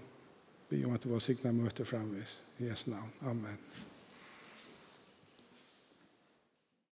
vi 0.70 0.84
om 0.86 0.94
at 0.94 1.04
det 1.04 1.12
var 1.12 1.24
sikna 1.24 1.52
møte 1.56 1.86
framvis. 1.86 2.40
I 2.60 2.70
Jesu 2.70 2.90
navn. 2.92 3.12
Amen. 3.22 3.60